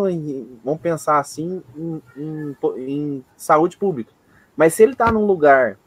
vamos 0.65 0.81
pensar 0.81 1.19
assim, 1.19 1.63
em, 1.77 2.03
em, 2.17 2.57
em 2.77 3.25
saúde 3.37 3.77
pública. 3.77 4.13
Mas 4.61 4.75
se 4.75 4.83
ele 4.83 4.93
está 4.93 5.11
num 5.11 5.25
lugar 5.25 5.79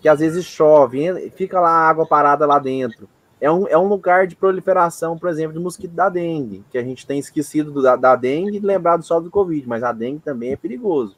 que 0.00 0.08
às 0.08 0.18
vezes 0.18 0.44
chove, 0.44 1.30
fica 1.36 1.60
lá 1.60 1.70
água 1.70 2.04
parada 2.04 2.44
lá 2.44 2.58
dentro, 2.58 3.08
é 3.40 3.48
um, 3.48 3.68
é 3.68 3.78
um 3.78 3.86
lugar 3.86 4.26
de 4.26 4.34
proliferação, 4.34 5.16
por 5.16 5.28
exemplo, 5.28 5.52
de 5.52 5.62
mosquito 5.62 5.92
da 5.92 6.08
dengue, 6.08 6.64
que 6.68 6.76
a 6.76 6.82
gente 6.82 7.06
tem 7.06 7.20
esquecido 7.20 7.70
do, 7.70 7.80
da, 7.80 7.94
da 7.94 8.16
dengue 8.16 8.56
e 8.56 8.58
lembrado 8.58 9.04
só 9.04 9.20
do 9.20 9.30
Covid, 9.30 9.68
mas 9.68 9.84
a 9.84 9.92
dengue 9.92 10.18
também 10.18 10.50
é 10.50 10.56
perigoso. 10.56 11.16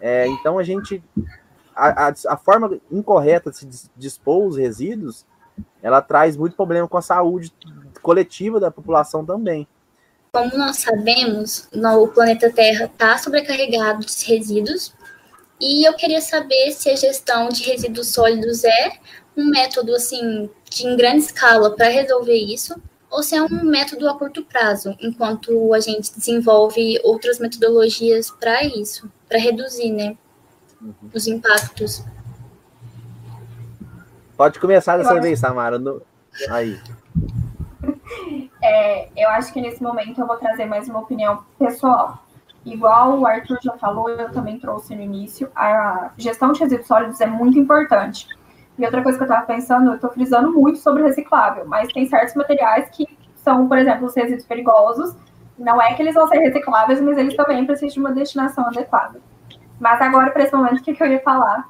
É, 0.00 0.28
então 0.28 0.60
a 0.60 0.62
gente. 0.62 1.02
A, 1.74 2.06
a, 2.06 2.14
a, 2.28 2.36
forma 2.36 2.78
incorreta 2.88 3.50
de 3.50 3.56
se 3.56 3.90
dispor 3.96 4.46
os 4.46 4.56
resíduos, 4.56 5.26
ela 5.82 6.00
traz 6.00 6.36
muito 6.36 6.54
problema 6.54 6.86
com 6.86 6.98
a 6.98 7.02
saúde 7.02 7.52
coletiva 8.00 8.60
da 8.60 8.70
população 8.70 9.26
também. 9.26 9.66
Como 10.30 10.56
nós 10.56 10.76
sabemos, 10.76 11.68
o 11.72 12.06
planeta 12.06 12.48
Terra 12.52 12.84
está 12.84 13.18
sobrecarregado 13.18 14.06
de 14.06 14.24
resíduos, 14.24 14.94
e 15.60 15.86
eu 15.86 15.94
queria 15.94 16.20
saber 16.20 16.72
se 16.72 16.88
a 16.88 16.96
gestão 16.96 17.48
de 17.48 17.62
resíduos 17.64 18.08
sólidos 18.08 18.64
é 18.64 18.92
um 19.36 19.50
método 19.50 19.94
assim 19.94 20.48
de 20.70 20.86
em 20.86 20.96
grande 20.96 21.24
escala 21.24 21.74
para 21.74 21.88
resolver 21.88 22.36
isso, 22.36 22.80
ou 23.10 23.22
se 23.22 23.34
é 23.34 23.42
um 23.42 23.64
método 23.64 24.08
a 24.08 24.16
curto 24.16 24.44
prazo, 24.44 24.96
enquanto 25.00 25.74
a 25.74 25.80
gente 25.80 26.16
desenvolve 26.16 27.00
outras 27.02 27.38
metodologias 27.38 28.30
para 28.30 28.64
isso, 28.64 29.10
para 29.28 29.38
reduzir, 29.38 29.90
né, 29.90 30.16
uhum. 30.80 30.94
os 31.12 31.26
impactos. 31.26 32.04
Pode 34.36 34.58
começar 34.58 34.96
dessa 34.96 35.14
eu 35.14 35.20
vez. 35.20 35.38
Samara. 35.38 35.78
No... 35.78 36.00
Aí. 36.48 36.80
É, 38.62 39.08
eu 39.16 39.30
acho 39.30 39.54
que 39.54 39.60
nesse 39.60 39.82
momento 39.82 40.20
eu 40.20 40.26
vou 40.26 40.36
trazer 40.36 40.66
mais 40.66 40.86
uma 40.86 40.98
opinião 40.98 41.42
pessoal. 41.58 42.22
Igual 42.64 43.18
o 43.18 43.26
Arthur 43.26 43.58
já 43.62 43.72
falou, 43.78 44.08
eu 44.10 44.30
também 44.30 44.58
trouxe 44.58 44.94
no 44.94 45.02
início, 45.02 45.50
a 45.56 46.10
gestão 46.16 46.52
de 46.52 46.60
resíduos 46.60 46.86
sólidos 46.86 47.20
é 47.20 47.26
muito 47.26 47.58
importante. 47.58 48.26
E 48.78 48.84
outra 48.84 49.02
coisa 49.02 49.18
que 49.18 49.24
eu 49.24 49.26
estava 49.26 49.46
pensando, 49.46 49.90
eu 49.90 49.94
estou 49.94 50.10
frisando 50.10 50.52
muito 50.52 50.78
sobre 50.78 51.02
reciclável, 51.02 51.66
mas 51.66 51.92
tem 51.92 52.06
certos 52.06 52.34
materiais 52.34 52.88
que 52.90 53.06
são, 53.36 53.66
por 53.66 53.78
exemplo, 53.78 54.06
os 54.06 54.14
resíduos 54.14 54.44
perigosos. 54.44 55.14
Não 55.58 55.80
é 55.80 55.94
que 55.94 56.02
eles 56.02 56.14
vão 56.14 56.26
ser 56.28 56.38
recicláveis, 56.38 57.00
mas 57.00 57.18
eles 57.18 57.34
também 57.34 57.64
precisam 57.66 57.94
de 57.94 58.00
uma 58.00 58.12
destinação 58.12 58.66
adequada. 58.66 59.20
Mas 59.78 60.00
agora, 60.00 60.30
para 60.30 60.44
esse 60.44 60.54
momento, 60.54 60.80
o 60.80 60.82
que, 60.82 60.94
que 60.94 61.02
eu 61.02 61.08
ia 61.08 61.20
falar 61.20 61.66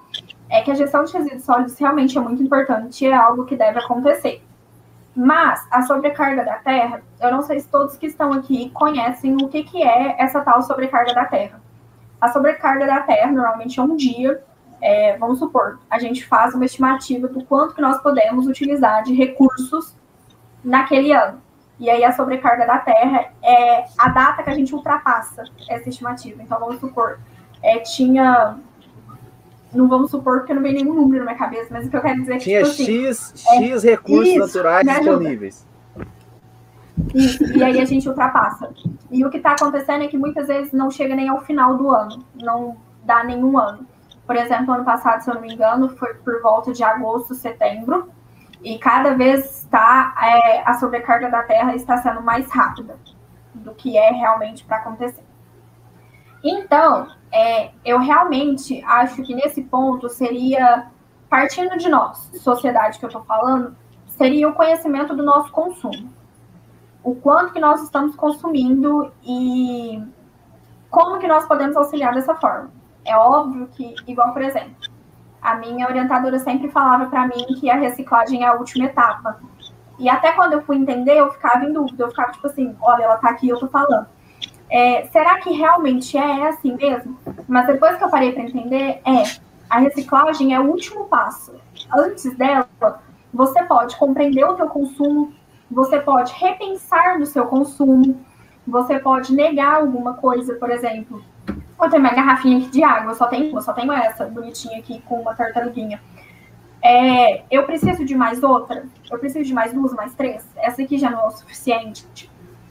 é 0.48 0.62
que 0.62 0.70
a 0.70 0.74
gestão 0.74 1.05
de 1.05 1.12
resíduos 1.12 1.44
sólidos 1.44 1.79
realmente 1.79 2.18
é 2.18 2.20
muito 2.20 2.42
importante 2.42 3.05
e 3.05 3.09
é 3.09 3.14
algo 3.14 3.44
que 3.44 3.57
deve 3.57 3.79
acontecer. 3.79 4.42
Mas 5.22 5.66
a 5.70 5.83
sobrecarga 5.83 6.44
da 6.44 6.56
terra, 6.56 7.02
eu 7.20 7.30
não 7.30 7.42
sei 7.42 7.61
se 7.61 7.68
todos 7.68 7.96
que 7.96 8.06
estão 8.06 8.33
aqui 8.33 8.70
conhecem 8.70 9.35
o 9.35 9.48
que, 9.48 9.62
que 9.64 9.83
é 9.83 10.16
essa 10.18 10.40
tal 10.40 10.62
sobrecarga 10.62 11.12
da 11.12 11.26
terra. 11.26 11.61
A 12.20 12.28
sobrecarga 12.28 12.87
da 12.87 13.00
terra 13.00 13.30
normalmente 13.30 13.78
é 13.78 13.83
um 13.83 13.96
dia 13.96 14.42
é, 14.80 15.16
vamos 15.18 15.38
supor, 15.38 15.78
a 15.90 15.98
gente 15.98 16.26
faz 16.26 16.54
uma 16.54 16.64
estimativa 16.64 17.28
do 17.28 17.44
quanto 17.44 17.74
que 17.74 17.83
nós 17.83 18.00
podemos 18.00 18.46
utilizar 18.46 19.02
de 19.02 19.12
recursos 19.12 19.94
naquele 20.64 21.12
ano. 21.12 21.40
E 21.78 21.88
aí 21.88 22.04
a 22.04 22.12
sobrecarga 22.12 22.66
da 22.66 22.78
Terra 22.78 23.33
é 23.42 23.85
a 23.98 24.09
data 24.09 24.42
que 24.42 24.50
a 24.50 24.54
gente 24.54 24.74
ultrapassa 24.74 25.44
essa 25.68 25.88
estimativa. 25.88 26.42
Então, 26.42 26.59
vamos 26.59 26.78
supor, 26.78 27.18
é, 27.62 27.78
tinha. 27.78 28.56
Não 29.72 29.88
vamos 29.88 30.11
supor 30.11 30.38
porque 30.38 30.52
não 30.52 30.62
vem 30.62 30.74
nenhum 30.74 30.94
número 30.94 31.24
na 31.24 31.33
minha 31.33 31.38
cabeça, 31.38 31.68
mas 31.70 31.87
o 31.87 31.90
que 31.90 31.96
eu 31.96 32.00
quero 32.00 32.20
dizer 32.20 32.35
é 32.35 32.38
que. 32.38 32.44
Tinha 32.44 32.62
tipo, 32.64 32.83
X, 32.83 33.33
assim, 33.35 33.64
X 33.64 33.85
é, 33.85 33.90
recursos 33.90 34.28
isso, 34.28 34.38
naturais 34.38 34.87
disponíveis. 34.87 35.66
Isso, 37.14 37.44
e 37.56 37.62
aí 37.62 37.80
a 37.80 37.85
gente 37.85 38.09
ultrapassa. 38.09 38.72
E 39.11 39.24
o 39.24 39.30
que 39.30 39.38
está 39.38 39.52
acontecendo 39.52 40.04
é 40.04 40.09
que 40.09 40.18
muitas 40.18 40.48
vezes 40.48 40.72
não 40.72 40.90
chega 40.90 41.14
nem 41.14 41.28
ao 41.28 41.40
final 41.42 41.76
do 41.76 41.90
ano, 41.90 42.24
não 42.35 42.76
dá 43.04 43.24
nenhum 43.24 43.59
ano. 43.59 43.87
Por 44.26 44.37
exemplo, 44.37 44.74
ano 44.74 44.85
passado, 44.85 45.22
se 45.22 45.30
eu 45.30 45.35
não 45.35 45.40
me 45.40 45.52
engano, 45.52 45.88
foi 45.88 46.14
por 46.14 46.40
volta 46.42 46.72
de 46.72 46.85
agosto, 46.85 47.35
setembro, 47.35 48.09
e 48.62 48.78
cada 48.78 49.14
vez 49.14 49.62
está 49.62 50.14
é, 50.22 50.62
a 50.64 50.74
sobrecarga 50.74 51.30
da 51.30 51.42
Terra 51.42 51.74
está 51.74 51.96
sendo 51.96 52.22
mais 52.22 52.48
rápida 52.50 52.96
do 53.54 53.74
que 53.74 53.96
é 53.96 54.11
realmente 54.11 54.64
para 54.64 54.76
acontecer. 54.76 55.24
Então, 56.44 57.09
é, 57.32 57.70
eu 57.84 57.98
realmente 57.98 58.82
acho 58.84 59.22
que 59.22 59.34
nesse 59.34 59.62
ponto 59.62 60.08
seria, 60.08 60.86
partindo 61.28 61.76
de 61.76 61.88
nós, 61.88 62.30
sociedade 62.40 62.98
que 62.98 63.04
eu 63.04 63.08
estou 63.08 63.24
falando, 63.24 63.76
seria 64.06 64.48
o 64.48 64.54
conhecimento 64.54 65.14
do 65.14 65.22
nosso 65.22 65.50
consumo. 65.52 66.12
O 67.02 67.14
quanto 67.14 67.52
que 67.52 67.60
nós 67.60 67.82
estamos 67.82 68.14
consumindo 68.14 69.10
e 69.24 70.02
como 70.90 71.18
que 71.18 71.26
nós 71.26 71.46
podemos 71.46 71.76
auxiliar 71.76 72.12
dessa 72.14 72.34
forma. 72.34 72.70
É 73.04 73.16
óbvio 73.16 73.68
que, 73.68 73.94
igual, 74.06 74.32
por 74.32 74.42
exemplo, 74.42 74.76
a 75.40 75.54
minha 75.54 75.86
orientadora 75.86 76.38
sempre 76.38 76.70
falava 76.70 77.06
para 77.06 77.26
mim 77.26 77.46
que 77.58 77.70
a 77.70 77.76
reciclagem 77.76 78.42
é 78.42 78.48
a 78.48 78.54
última 78.54 78.86
etapa. 78.86 79.40
E 79.98 80.08
até 80.08 80.32
quando 80.32 80.54
eu 80.54 80.62
fui 80.62 80.76
entender, 80.76 81.16
eu 81.16 81.30
ficava 81.30 81.64
em 81.64 81.72
dúvida. 81.72 82.04
Eu 82.04 82.10
ficava 82.10 82.32
tipo 82.32 82.46
assim: 82.46 82.76
olha, 82.80 83.04
ela 83.04 83.16
tá 83.16 83.30
aqui, 83.30 83.48
eu 83.48 83.58
tô 83.58 83.68
falando. 83.68 84.06
É, 84.70 85.06
será 85.06 85.40
que 85.40 85.50
realmente 85.50 86.16
é 86.16 86.48
assim 86.48 86.76
mesmo? 86.76 87.18
Mas 87.48 87.66
depois 87.66 87.96
que 87.96 88.04
eu 88.04 88.09
parei 88.09 88.33
para 88.33 88.44
entender, 88.44 89.00
é. 89.04 89.50
A 89.68 89.78
reciclagem 89.78 90.54
é 90.54 90.61
o 90.61 90.64
último 90.64 91.04
passo. 91.06 91.54
Antes 91.96 92.37
dela, 92.37 92.68
você 93.33 93.62
pode 93.64 93.96
compreender 93.96 94.44
o 94.44 94.56
seu 94.56 94.68
consumo, 94.68 95.33
você 95.70 96.00
pode 96.00 96.33
repensar 96.33 97.18
no 97.18 97.26
seu 97.26 97.46
consumo, 97.46 98.20
você 98.66 98.98
pode 98.98 99.33
negar 99.33 99.76
alguma 99.76 100.14
coisa, 100.14 100.54
por 100.54 100.70
exemplo. 100.70 101.22
Eu 101.80 101.88
tenho 101.88 102.02
minha 102.02 102.14
garrafinha 102.14 102.59
aqui 102.59 102.68
de 102.68 102.83
água, 102.83 103.14
só 103.14 103.26
tenho, 103.26 103.61
só 103.61 103.72
tenho 103.72 103.92
essa 103.92 104.26
bonitinha 104.26 104.78
aqui 104.78 105.00
com 105.02 105.20
uma 105.20 105.35
tartaruguinha. 105.35 106.00
É, 106.83 107.42
eu 107.50 107.64
preciso 107.64 108.04
de 108.04 108.14
mais 108.14 108.42
outra? 108.42 108.85
Eu 109.11 109.18
preciso 109.18 109.44
de 109.44 109.52
mais 109.52 109.72
duas, 109.72 109.92
mais 109.92 110.14
três? 110.14 110.46
Essa 110.56 110.83
aqui 110.83 110.98
já 110.98 111.11
não 111.11 111.20
é 111.20 111.26
o 111.26 111.30
suficiente. 111.30 112.29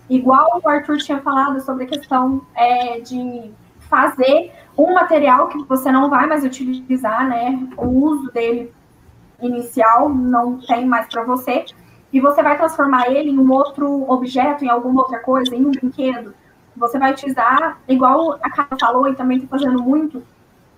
Igual 0.09 0.61
o 0.63 0.67
Arthur 0.67 0.97
tinha 0.97 1.19
falado 1.21 1.61
sobre 1.61 1.83
a 1.83 1.87
questão 1.87 2.41
é, 2.55 2.99
de 2.99 3.51
fazer 3.79 4.51
um 4.77 4.93
material 4.93 5.47
que 5.47 5.63
você 5.65 5.91
não 5.91 6.09
vai 6.09 6.25
mais 6.25 6.43
utilizar, 6.43 7.27
né? 7.27 7.67
O 7.77 7.87
uso 7.87 8.31
dele 8.31 8.73
inicial 9.41 10.09
não 10.09 10.57
tem 10.59 10.85
mais 10.85 11.07
para 11.07 11.23
você, 11.23 11.65
e 12.11 12.19
você 12.19 12.41
vai 12.41 12.57
transformar 12.57 13.09
ele 13.09 13.29
em 13.29 13.37
um 13.37 13.51
outro 13.51 14.09
objeto, 14.09 14.65
em 14.65 14.69
alguma 14.69 15.01
outra 15.01 15.19
coisa, 15.19 15.55
em 15.55 15.65
um 15.65 15.71
brinquedo 15.71 16.33
você 16.79 16.97
vai 16.97 17.11
utilizar, 17.11 17.79
igual 17.87 18.39
a 18.41 18.49
Carla 18.49 18.77
falou 18.79 19.07
e 19.07 19.15
também 19.15 19.37
está 19.37 19.49
fazendo 19.49 19.83
muito, 19.83 20.23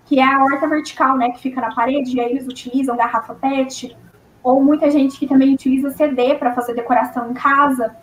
que 0.05 0.19
é 0.19 0.23
a 0.23 0.43
horta 0.43 0.67
vertical, 0.67 1.15
né, 1.15 1.29
que 1.29 1.39
fica 1.39 1.61
na 1.61 1.73
parede, 1.73 2.17
e 2.17 2.19
aí 2.19 2.31
eles 2.31 2.47
utilizam 2.47 2.97
garrafa 2.97 3.35
PET, 3.35 3.95
ou 4.43 4.61
muita 4.61 4.89
gente 4.89 5.19
que 5.19 5.27
também 5.27 5.53
utiliza 5.53 5.91
CD 5.91 6.35
para 6.35 6.53
fazer 6.53 6.73
decoração 6.73 7.29
em 7.29 7.33
casa. 7.35 7.95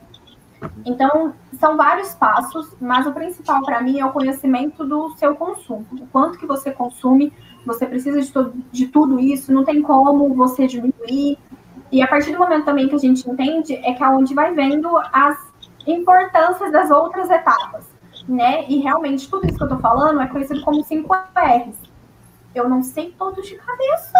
Então, 0.84 1.34
são 1.58 1.76
vários 1.76 2.14
passos, 2.14 2.74
mas 2.80 3.06
o 3.06 3.12
principal 3.12 3.62
para 3.64 3.80
mim 3.80 3.98
é 3.98 4.06
o 4.06 4.12
conhecimento 4.12 4.84
do 4.84 5.10
seu 5.16 5.34
consumo. 5.34 5.86
O 5.92 6.06
quanto 6.06 6.38
que 6.38 6.46
você 6.46 6.70
consome, 6.70 7.32
você 7.64 7.86
precisa 7.86 8.20
de, 8.20 8.32
de 8.70 8.86
tudo 8.88 9.20
isso, 9.20 9.52
não 9.52 9.64
tem 9.64 9.82
como 9.82 10.34
você 10.34 10.66
diminuir. 10.66 11.38
E 11.90 12.02
a 12.02 12.06
partir 12.06 12.32
do 12.32 12.38
momento 12.38 12.64
também 12.64 12.88
que 12.88 12.94
a 12.94 12.98
gente 12.98 13.28
entende, 13.28 13.74
é 13.76 13.92
que 13.92 14.02
é 14.02 14.08
onde 14.08 14.34
vai 14.34 14.52
vendo 14.52 14.88
as 15.12 15.36
importâncias 15.86 16.70
das 16.70 16.90
outras 16.90 17.30
etapas, 17.30 17.86
né? 18.28 18.64
E 18.68 18.78
realmente 18.78 19.28
tudo 19.28 19.46
isso 19.46 19.56
que 19.56 19.64
eu 19.64 19.68
tô 19.68 19.78
falando 19.78 20.20
é 20.20 20.26
conhecido 20.26 20.60
como 20.62 20.82
5 20.82 21.14
R's. 21.34 21.78
Eu 22.54 22.68
não 22.68 22.82
sei 22.82 23.14
todos 23.18 23.46
de 23.46 23.56
cabeça, 23.56 24.18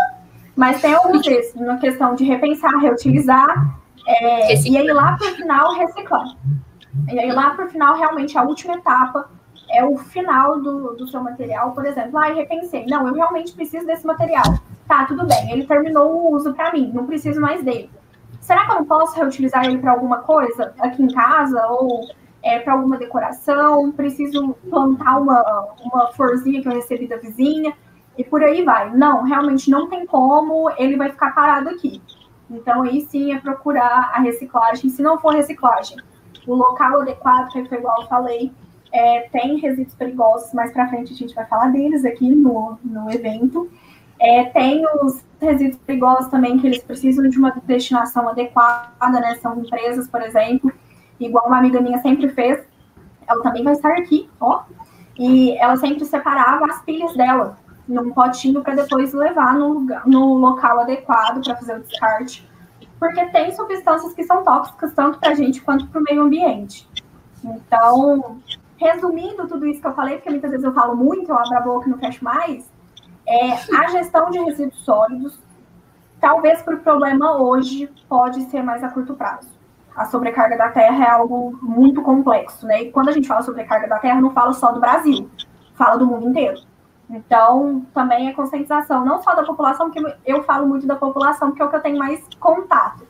mas 0.57 0.81
tem 0.81 0.95
alguns 0.95 1.23
desses, 1.23 1.55
na 1.55 1.77
questão 1.77 2.15
de 2.15 2.25
repensar, 2.25 2.77
reutilizar, 2.79 3.79
é, 4.09 4.55
e 4.69 4.77
aí 4.77 4.91
lá 4.93 5.17
para 5.17 5.29
o 5.29 5.35
final 5.35 5.75
reciclar. 5.75 6.37
E 7.11 7.19
aí 7.19 7.33
lá 7.33 7.51
para 7.51 7.67
o 7.67 7.69
final, 7.69 7.97
realmente, 7.97 8.37
a 8.37 8.43
última 8.43 8.75
etapa 8.75 9.31
é 9.71 9.85
o 9.85 9.97
final 9.99 10.61
do, 10.61 10.95
do 10.95 11.07
seu 11.09 11.23
material, 11.23 11.73
por 11.73 11.85
exemplo. 11.85 12.19
Ah, 12.19 12.33
repensei. 12.33 12.87
Não, 12.87 13.07
eu 13.07 13.15
realmente 13.15 13.53
preciso 13.53 13.87
desse 13.87 14.07
material. 14.07 14.59
Tá, 14.87 15.05
tudo 15.05 15.27
bem. 15.27 15.53
Ele 15.53 15.67
terminou 15.67 16.11
o 16.11 16.35
uso 16.35 16.55
para 16.55 16.73
mim, 16.73 16.91
não 16.95 17.07
preciso 17.07 17.41
mais 17.41 17.63
dele 17.63 17.91
será 18.49 18.65
que 18.65 18.73
eu 18.73 18.77
não 18.77 18.85
posso 18.87 19.15
reutilizar 19.15 19.67
ele 19.67 19.77
para 19.77 19.93
alguma 19.93 20.23
coisa 20.23 20.73
aqui 20.81 21.03
em 21.03 21.09
casa 21.09 21.67
ou 21.67 22.09
é, 22.43 22.59
para 22.59 22.73
alguma 22.73 22.97
decoração? 22.97 23.93
Preciso 23.93 24.57
plantar 24.71 25.21
uma, 25.21 25.69
uma 25.85 26.07
florzinha 26.13 26.63
que 26.63 26.69
eu 26.69 26.73
recebi 26.73 27.07
da 27.07 27.19
vizinha? 27.19 27.75
e 28.17 28.25
por 28.25 28.43
aí 28.43 28.65
vai. 28.65 28.91
Não, 28.91 29.23
realmente 29.23 29.71
não 29.71 29.89
tem 29.89 30.05
como, 30.05 30.69
ele 30.77 30.97
vai 30.97 31.09
ficar 31.09 31.33
parado 31.37 31.69
aqui. 31.69 32.03
Então, 32.51 32.83
aí 32.83 33.03
sim 33.03 33.33
é 33.33 33.39
procurar 33.39 34.13
a 34.15 34.21
reciclagem. 34.21 34.89
Se 34.91 35.03
não 35.03 35.19
for 35.19 35.35
reciclagem, 35.35 35.99
o 36.47 36.55
local 36.55 37.03
adequado, 37.03 37.51
que 37.53 37.65
foi 37.67 37.79
igual 37.79 38.01
eu 38.01 38.09
falei, 38.09 38.53
é, 38.93 39.29
tem 39.31 39.59
resíduos 39.59 39.95
perigosos, 39.95 40.53
mais 40.55 40.73
para 40.73 40.89
frente 40.89 41.13
a 41.13 41.17
gente 41.17 41.35
vai 41.35 41.45
falar 41.47 41.69
deles 41.69 42.05
aqui 42.05 42.29
no, 42.29 42.79
no 42.83 43.11
evento. 43.11 43.71
É, 44.19 44.45
tem 44.45 44.85
os 45.03 45.23
resíduos 45.41 45.81
perigosos 45.83 46.29
também, 46.29 46.59
que 46.59 46.67
eles 46.67 46.83
precisam 46.83 47.29
de 47.29 47.39
uma 47.39 47.51
destinação 47.65 48.29
adequada, 48.29 49.21
né? 49.21 49.37
São 49.37 49.61
empresas, 49.61 50.09
por 50.09 50.23
exemplo, 50.23 50.73
igual 51.21 51.47
uma 51.47 51.59
amiga 51.59 51.81
minha 51.81 51.99
sempre 51.99 52.29
fez, 52.31 52.67
ela 53.27 53.43
também 53.43 53.63
vai 53.63 53.75
estar 53.75 53.93
aqui, 53.93 54.29
ó. 54.41 54.63
E 55.19 55.57
ela 55.59 55.77
sempre 55.77 56.05
separava 56.05 56.65
as 56.67 56.83
pilhas 56.83 57.15
dela 57.15 57.59
num 57.89 58.13
potinho 58.13 58.63
para 58.63 58.75
depois 58.75 59.13
levar 59.15 59.55
no, 59.55 59.73
lugar, 59.73 60.07
no 60.07 60.35
local 60.35 60.81
adequado 60.81 61.43
para 61.43 61.57
fazer 61.57 61.77
o 61.77 61.81
descarte. 61.81 62.49
Porque 62.99 63.25
tem 63.27 63.51
substâncias 63.53 64.13
que 64.13 64.25
são 64.25 64.45
tóxicas 64.45 64.93
tanto 64.93 65.19
para 65.19 65.31
a 65.31 65.35
gente 65.35 65.63
quanto 65.63 65.87
para 65.87 66.01
o 66.01 66.05
meio 66.05 66.23
ambiente. 66.23 66.89
Então, 67.43 68.41
resumindo 68.77 69.47
tudo 69.47 69.67
isso 69.67 69.81
que 69.81 69.87
eu 69.87 69.95
falei, 69.95 70.17
porque 70.17 70.31
muitas 70.31 70.51
vezes 70.51 70.65
eu 70.65 70.75
falo 70.75 70.95
muito, 70.97 71.31
eu 71.31 71.39
abro 71.39 71.57
a 71.57 71.61
boca 71.61 71.89
e 71.89 71.91
não 71.91 71.99
fecho 71.99 72.23
mais, 72.23 72.71
é, 73.27 73.53
a 73.77 73.89
gestão 73.89 74.31
de 74.31 74.39
resíduos 74.39 74.85
sólidos, 74.85 75.39
talvez 76.21 76.63
para 76.63 76.75
o 76.75 76.81
problema 76.81 77.41
hoje, 77.41 77.91
pode 78.09 78.43
ser 78.51 78.63
mais 78.63 78.83
a 78.83 78.89
curto 78.89 79.15
prazo. 79.15 79.49
A 79.95 80.05
sobrecarga 80.07 80.57
da 80.57 80.71
terra 80.71 81.05
é 81.05 81.11
algo 81.11 81.59
muito 81.61 82.03
complexo, 82.03 82.67
né? 82.67 82.83
E 82.83 82.93
quando 82.93 83.09
a 83.09 83.13
gente 83.13 83.27
fala 83.27 83.43
sobrecarga 83.43 83.89
da 83.89 83.99
terra, 83.99 84.21
não 84.21 84.31
fala 84.31 84.53
só 84.53 84.73
do 84.73 84.81
Brasil, 84.81 85.29
fala 85.75 85.97
do 85.97 86.07
mundo 86.07 86.29
inteiro. 86.29 86.61
Então, 87.11 87.87
também 87.95 88.29
é 88.29 88.35
conscientização, 88.35 89.05
não 89.05 89.23
só 89.23 89.35
da 89.35 89.43
população, 89.43 89.91
porque 89.91 90.17
eu 90.27 90.43
falo 90.43 90.69
muito 90.69 90.87
da 90.87 90.95
população, 90.95 91.49
porque 91.49 91.63
é 91.63 91.65
o 91.65 91.71
que 91.71 91.77
eu 91.77 91.81
tenho 91.81 91.99
mais 91.99 92.23
contato, 92.39 93.07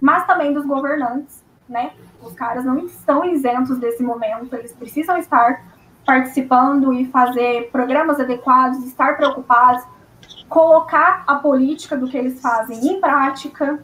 mas 0.00 0.26
também 0.26 0.52
dos 0.52 0.66
governantes, 0.66 1.42
né? 1.66 1.92
Os 2.22 2.34
caras 2.34 2.64
não 2.64 2.78
estão 2.78 3.24
isentos 3.24 3.78
desse 3.78 4.02
momento, 4.02 4.54
eles 4.54 4.72
precisam 4.72 5.16
estar 5.16 5.64
participando 6.04 6.92
e 6.92 7.06
fazer 7.06 7.70
programas 7.70 8.20
adequados, 8.20 8.84
estar 8.84 9.16
preocupados, 9.16 9.82
colocar 10.48 11.22
a 11.26 11.36
política 11.36 11.96
do 11.96 12.06
que 12.06 12.16
eles 12.16 12.40
fazem 12.40 12.86
em 12.86 13.00
prática. 13.00 13.82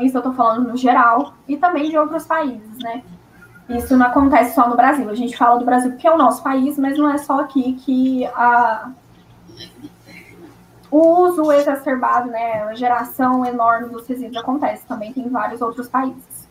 Isso 0.00 0.16
eu 0.16 0.20
estou 0.20 0.34
falando 0.34 0.68
no 0.68 0.76
geral, 0.76 1.34
e 1.48 1.56
também 1.56 1.90
de 1.90 1.98
outros 1.98 2.26
países, 2.26 2.78
né? 2.78 3.02
Isso 3.68 3.96
não 3.96 4.06
acontece 4.06 4.54
só 4.54 4.68
no 4.68 4.76
Brasil. 4.76 5.08
A 5.08 5.14
gente 5.14 5.36
fala 5.36 5.58
do 5.58 5.64
Brasil 5.64 5.90
porque 5.92 6.06
é 6.06 6.12
o 6.12 6.18
nosso 6.18 6.42
país, 6.42 6.76
mas 6.76 6.98
não 6.98 7.08
é 7.08 7.18
só 7.18 7.40
aqui 7.40 7.74
que 7.74 8.26
a, 8.26 8.90
o 10.90 10.98
uso 11.22 11.52
exacerbado, 11.52 12.30
né, 12.30 12.64
a 12.64 12.74
geração 12.74 13.44
enorme 13.46 13.88
dos 13.90 14.06
resíduos 14.06 14.36
acontece. 14.36 14.84
Também 14.86 15.12
tem 15.12 15.28
vários 15.28 15.60
outros 15.60 15.88
países. 15.88 16.48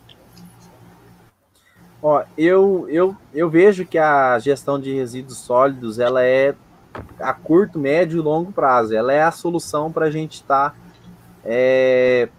Ó, 2.02 2.22
eu, 2.36 2.86
eu, 2.88 3.14
eu 3.34 3.50
vejo 3.50 3.84
que 3.84 3.98
a 3.98 4.38
gestão 4.38 4.80
de 4.80 4.94
resíduos 4.94 5.38
sólidos 5.38 5.98
ela 5.98 6.24
é 6.24 6.54
a 7.20 7.34
curto, 7.34 7.78
médio 7.78 8.18
e 8.18 8.22
longo 8.22 8.50
prazo. 8.50 8.94
Ela 8.94 9.12
é 9.12 9.22
a 9.22 9.30
solução 9.30 9.92
para 9.92 10.06
a 10.06 10.10
gente 10.10 10.36
estar 10.36 10.70
tá, 10.70 10.76
é, 11.44 12.30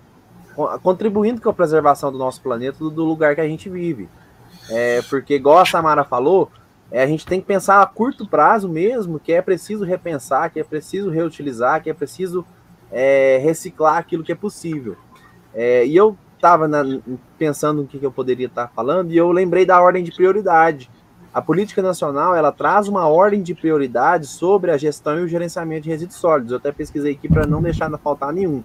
contribuindo 0.82 1.40
com 1.40 1.50
a 1.50 1.54
preservação 1.54 2.12
do 2.12 2.18
nosso 2.18 2.42
planeta, 2.42 2.80
do 2.80 3.04
lugar 3.04 3.36
que 3.36 3.42
a 3.42 3.48
gente 3.48 3.70
vive. 3.70 4.10
É, 4.70 5.04
porque, 5.04 5.36
igual 5.36 5.60
a 5.60 5.66
Samara 5.66 6.04
falou, 6.04 6.50
é, 6.92 7.02
a 7.02 7.08
gente 7.08 7.26
tem 7.26 7.40
que 7.40 7.48
pensar 7.48 7.82
a 7.82 7.86
curto 7.86 8.28
prazo 8.28 8.68
mesmo, 8.68 9.20
que 9.20 9.32
é 9.32 9.42
preciso 9.42 9.86
repensar, 9.86 10.52
que 10.52 10.60
é 10.60 10.64
preciso 10.64 11.10
reutilizar, 11.10 11.82
que 11.82 11.90
é 11.90 11.94
preciso 11.94 12.46
é, 12.92 13.40
reciclar 13.42 13.98
aquilo 13.98 14.24
que 14.24 14.32
é 14.32 14.36
possível. 14.36 14.98
É, 15.54 15.86
e 15.86 15.96
eu 15.96 16.18
estava 16.36 16.68
pensando 17.38 17.84
no 17.84 17.88
que, 17.88 17.98
que 17.98 18.06
eu 18.06 18.12
poderia 18.12 18.48
estar 18.48 18.68
tá 18.68 18.74
falando 18.76 19.12
e 19.12 19.18
eu 19.18 19.32
lembrei 19.32 19.66
da 19.66 19.82
ordem 19.82 20.04
de 20.04 20.12
prioridade. 20.12 20.90
A 21.34 21.42
política 21.42 21.82
nacional 21.82 22.36
ela 22.36 22.52
traz 22.52 22.90
uma 22.90 23.08
ordem 23.08 23.42
de 23.42 23.56
prioridade 23.56 24.28
sobre 24.28 24.70
a 24.70 24.78
gestão 24.78 25.20
e 25.20 25.24
o 25.24 25.28
gerenciamento 25.28 25.84
de 25.84 25.90
resíduos 25.90 26.18
sólidos. 26.18 26.52
Eu 26.52 26.58
até 26.58 26.74
pesquisei 26.74 27.14
aqui 27.14 27.30
para 27.30 27.48
não 27.48 27.62
deixar 27.62 27.90
faltar 28.00 28.34
nenhum. 28.34 28.62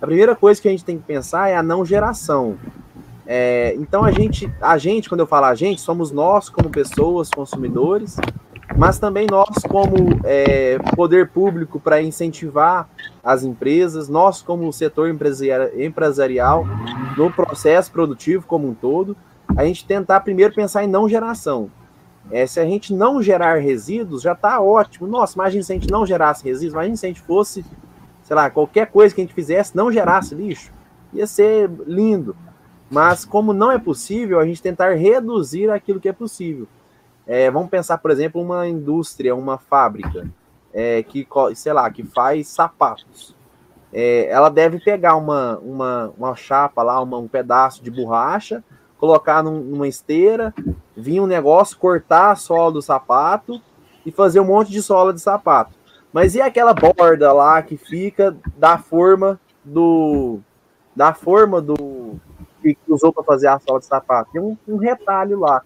A 0.00 0.06
primeira 0.06 0.36
coisa 0.36 0.62
que 0.62 0.68
a 0.68 0.70
gente 0.70 0.84
tem 0.84 0.98
que 0.98 1.04
pensar 1.04 1.48
é 1.48 1.56
a 1.56 1.62
não 1.62 1.84
geração. 1.84 2.56
É, 3.32 3.76
então 3.76 4.02
a 4.02 4.10
gente, 4.10 4.52
a 4.60 4.76
gente, 4.76 5.08
quando 5.08 5.20
eu 5.20 5.26
falo 5.26 5.46
a 5.46 5.54
gente, 5.54 5.80
somos 5.80 6.10
nós 6.10 6.48
como 6.48 6.68
pessoas, 6.68 7.30
consumidores, 7.30 8.16
mas 8.76 8.98
também 8.98 9.28
nós 9.30 9.46
como 9.68 9.94
é, 10.24 10.80
poder 10.96 11.28
público 11.28 11.78
para 11.78 12.02
incentivar 12.02 12.88
as 13.22 13.44
empresas, 13.44 14.08
nós 14.08 14.42
como 14.42 14.72
setor 14.72 15.08
empresarial 15.08 16.66
no 17.16 17.30
processo 17.30 17.92
produtivo 17.92 18.44
como 18.48 18.68
um 18.68 18.74
todo, 18.74 19.16
a 19.56 19.64
gente 19.64 19.86
tentar 19.86 20.18
primeiro 20.22 20.52
pensar 20.52 20.82
em 20.82 20.88
não 20.88 21.08
geração. 21.08 21.70
É, 22.32 22.44
se 22.48 22.58
a 22.58 22.64
gente 22.64 22.92
não 22.92 23.22
gerar 23.22 23.60
resíduos, 23.60 24.22
já 24.22 24.32
está 24.32 24.60
ótimo. 24.60 25.06
Nossa, 25.06 25.36
imagina 25.36 25.62
se 25.62 25.72
a 25.72 25.76
gente 25.76 25.88
não 25.88 26.04
gerasse 26.04 26.44
resíduos, 26.44 26.72
imagina 26.72 26.96
se 26.96 27.06
a 27.06 27.08
gente 27.08 27.20
fosse, 27.20 27.64
sei 28.24 28.34
lá, 28.34 28.50
qualquer 28.50 28.88
coisa 28.88 29.14
que 29.14 29.20
a 29.20 29.24
gente 29.24 29.34
fizesse, 29.34 29.76
não 29.76 29.92
gerasse 29.92 30.34
lixo. 30.34 30.72
Ia 31.12 31.28
ser 31.28 31.70
lindo. 31.86 32.34
Mas 32.90 33.24
como 33.24 33.52
não 33.52 33.70
é 33.70 33.78
possível, 33.78 34.40
a 34.40 34.44
gente 34.44 34.60
tentar 34.60 34.94
reduzir 34.94 35.70
aquilo 35.70 36.00
que 36.00 36.08
é 36.08 36.12
possível. 36.12 36.66
É, 37.26 37.50
vamos 37.50 37.70
pensar, 37.70 37.98
por 37.98 38.10
exemplo, 38.10 38.42
uma 38.42 38.66
indústria, 38.66 39.36
uma 39.36 39.56
fábrica 39.56 40.28
é, 40.74 41.02
que, 41.02 41.26
sei 41.54 41.72
lá, 41.72 41.88
que 41.88 42.02
faz 42.02 42.48
sapatos. 42.48 43.36
É, 43.92 44.28
ela 44.28 44.48
deve 44.48 44.80
pegar 44.80 45.16
uma, 45.16 45.58
uma, 45.58 46.12
uma 46.18 46.34
chapa 46.34 46.82
lá, 46.82 47.00
uma, 47.00 47.18
um 47.18 47.28
pedaço 47.28 47.82
de 47.82 47.90
borracha, 47.90 48.64
colocar 48.98 49.42
num, 49.42 49.60
numa 49.60 49.88
esteira, 49.88 50.52
vir 50.96 51.20
um 51.20 51.26
negócio, 51.26 51.78
cortar 51.78 52.32
a 52.32 52.36
sola 52.36 52.72
do 52.72 52.82
sapato 52.82 53.60
e 54.04 54.10
fazer 54.10 54.40
um 54.40 54.46
monte 54.46 54.70
de 54.70 54.82
sola 54.82 55.12
de 55.12 55.20
sapato. 55.20 55.74
Mas 56.12 56.34
e 56.34 56.40
aquela 56.40 56.74
borda 56.74 57.32
lá 57.32 57.62
que 57.62 57.76
fica 57.76 58.36
da 58.56 58.76
forma 58.78 59.40
do 59.64 60.40
da 60.94 61.14
forma 61.14 61.60
do 61.60 62.20
que 62.60 62.76
usou 62.88 63.12
para 63.12 63.24
fazer 63.24 63.48
a 63.48 63.58
sola 63.58 63.80
de 63.80 63.86
sapato. 63.86 64.32
Tem 64.32 64.40
um, 64.40 64.56
um, 64.68 64.76
retalho 64.76 65.38
lá. 65.38 65.62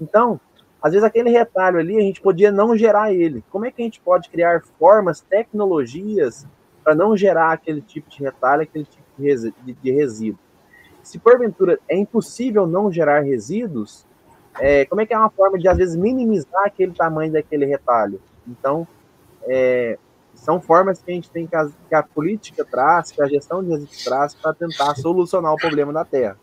Então, 0.00 0.40
às 0.82 0.92
vezes 0.92 1.04
aquele 1.04 1.30
retalho 1.30 1.78
ali 1.78 1.96
a 1.96 2.02
gente 2.02 2.20
podia 2.20 2.50
não 2.52 2.76
gerar 2.76 3.12
ele. 3.12 3.42
Como 3.50 3.64
é 3.64 3.70
que 3.70 3.82
a 3.82 3.84
gente 3.84 4.00
pode 4.00 4.28
criar 4.28 4.62
formas, 4.78 5.20
tecnologias 5.20 6.46
para 6.82 6.94
não 6.94 7.16
gerar 7.16 7.52
aquele 7.52 7.80
tipo 7.80 8.08
de 8.10 8.22
retalho, 8.22 8.62
aquele 8.62 8.84
tipo 8.84 9.04
de, 9.18 9.72
de 9.72 9.90
resíduo? 9.90 10.38
Se 11.02 11.18
porventura 11.18 11.78
é 11.88 11.96
impossível 11.96 12.66
não 12.66 12.90
gerar 12.90 13.20
resíduos, 13.20 14.06
é, 14.58 14.84
como 14.86 15.00
é 15.00 15.06
que 15.06 15.12
é 15.12 15.18
uma 15.18 15.30
forma 15.30 15.58
de 15.58 15.68
às 15.68 15.76
vezes 15.76 15.96
minimizar 15.96 16.64
aquele 16.64 16.92
tamanho 16.92 17.32
daquele 17.32 17.66
retalho? 17.66 18.20
Então, 18.46 18.86
é, 19.42 19.98
são 20.34 20.60
formas 20.60 21.00
que 21.00 21.10
a 21.10 21.14
gente 21.14 21.30
tem 21.30 21.46
que 21.46 21.56
a, 21.56 21.68
que 21.88 21.94
a 21.94 22.02
política 22.02 22.64
traz, 22.64 23.10
que 23.10 23.22
a 23.22 23.26
gestão 23.26 23.62
de 23.62 23.70
resíduos 23.70 24.04
traz 24.04 24.34
para 24.34 24.52
tentar 24.52 24.94
solucionar 24.96 25.52
o 25.52 25.56
problema 25.56 25.92
da 25.92 26.04
terra. 26.04 26.36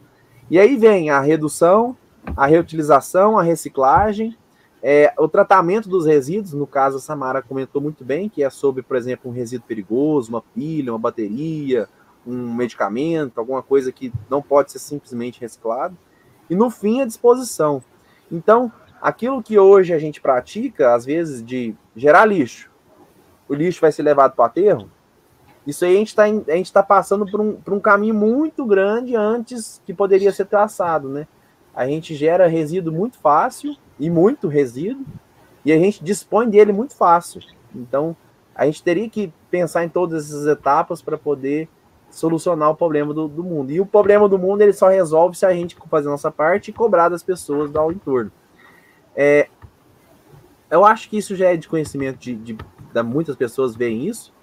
E 0.50 0.60
aí 0.60 0.76
vem 0.76 1.10
a 1.10 1.20
redução, 1.20 1.96
a 2.36 2.46
reutilização, 2.46 3.38
a 3.38 3.44
reciclagem, 3.44 4.36
é, 4.84 5.14
o 5.18 5.28
tratamento 5.28 5.88
dos 5.88 6.06
resíduos, 6.08 6.54
no 6.54 6.66
caso 6.66 6.98
a 6.98 7.00
Samara 7.00 7.42
comentou 7.42 7.80
muito 7.82 8.04
bem, 8.04 8.28
que 8.28 8.44
é 8.44 8.50
sobre, 8.50 8.82
por 8.82 8.98
exemplo, 8.98 9.30
um 9.30 9.34
resíduo 9.34 9.68
perigoso, 9.68 10.30
uma 10.30 10.42
pilha, 10.42 10.92
uma 10.92 11.00
bateria, 11.00 11.88
um 12.26 12.54
medicamento, 12.54 13.38
alguma 13.38 13.62
coisa 13.62 13.92
que 13.92 14.12
não 14.30 14.42
pode 14.42 14.72
ser 14.72 14.80
simplesmente 14.80 15.40
reciclado. 15.40 15.96
E 16.50 16.56
no 16.56 16.72
fim, 16.72 17.02
a 17.02 17.06
disposição. 17.06 17.84
Então, 18.32 18.72
aquilo 19.00 19.44
que 19.44 19.58
hoje 19.60 19.94
a 19.94 20.00
gente 20.00 20.20
pratica, 20.20 20.96
às 20.96 21.06
vezes, 21.06 21.46
de 21.46 21.76
gerar 21.96 22.26
lixo, 22.26 22.71
o 23.52 23.54
lixo 23.54 23.82
vai 23.82 23.92
ser 23.92 24.04
levado 24.04 24.34
para 24.34 24.44
o 24.44 24.46
aterro, 24.46 24.90
isso 25.68 25.84
aí 25.84 25.96
a 25.96 25.98
gente 25.98 26.08
está 26.08 26.82
tá 26.82 26.84
passando 26.84 27.30
por 27.30 27.42
um, 27.42 27.54
por 27.54 27.74
um 27.74 27.82
caminho 27.82 28.16
muito 28.16 28.66
grande 28.66 29.14
antes 29.14 29.82
que 29.86 29.94
poderia 29.94 30.32
ser 30.32 30.46
traçado, 30.46 31.10
né? 31.10 31.28
A 31.76 31.86
gente 31.86 32.16
gera 32.16 32.48
resíduo 32.48 32.94
muito 32.94 33.20
fácil 33.20 33.76
e 34.00 34.10
muito 34.10 34.48
resíduo, 34.48 35.06
e 35.66 35.72
a 35.74 35.78
gente 35.78 36.02
dispõe 36.02 36.50
dele 36.50 36.72
muito 36.72 36.96
fácil. 36.96 37.42
Então, 37.76 38.16
a 38.56 38.66
gente 38.66 38.82
teria 38.82 39.10
que 39.10 39.32
pensar 39.50 39.84
em 39.84 39.90
todas 39.90 40.30
essas 40.30 40.48
etapas 40.48 41.02
para 41.02 41.18
poder 41.18 41.68
solucionar 42.10 42.70
o 42.70 42.76
problema 42.76 43.14
do, 43.14 43.28
do, 43.28 43.44
mundo. 43.44 43.72
E 43.72 43.82
o 43.82 43.86
problema 43.86 44.28
do 44.30 44.40
mundo 44.40 44.62
ele 44.62 44.74
só 44.74 44.88
resolve 44.88 45.38
se 45.38 45.46
a 45.46 45.54
gente 45.54 45.78
fazer 45.90 46.08
a 46.08 46.12
nossa 46.12 46.32
parte 46.32 46.70
e 46.70 46.74
cobrar 46.74 47.10
das 47.10 47.22
pessoas 47.22 47.70
do 47.70 47.92
entorno. 47.92 48.32
É, 49.16 49.48
eu 50.70 50.86
acho 50.86 51.10
que 51.10 51.18
isso 51.18 51.36
já 51.36 51.50
é 51.50 51.58
de 51.58 51.68
conhecimento 51.68 52.18
de, 52.18 52.34
de 52.34 52.58
muitas 53.04 53.36
pessoas 53.36 53.76
veem 53.76 54.08
isso, 54.08 54.34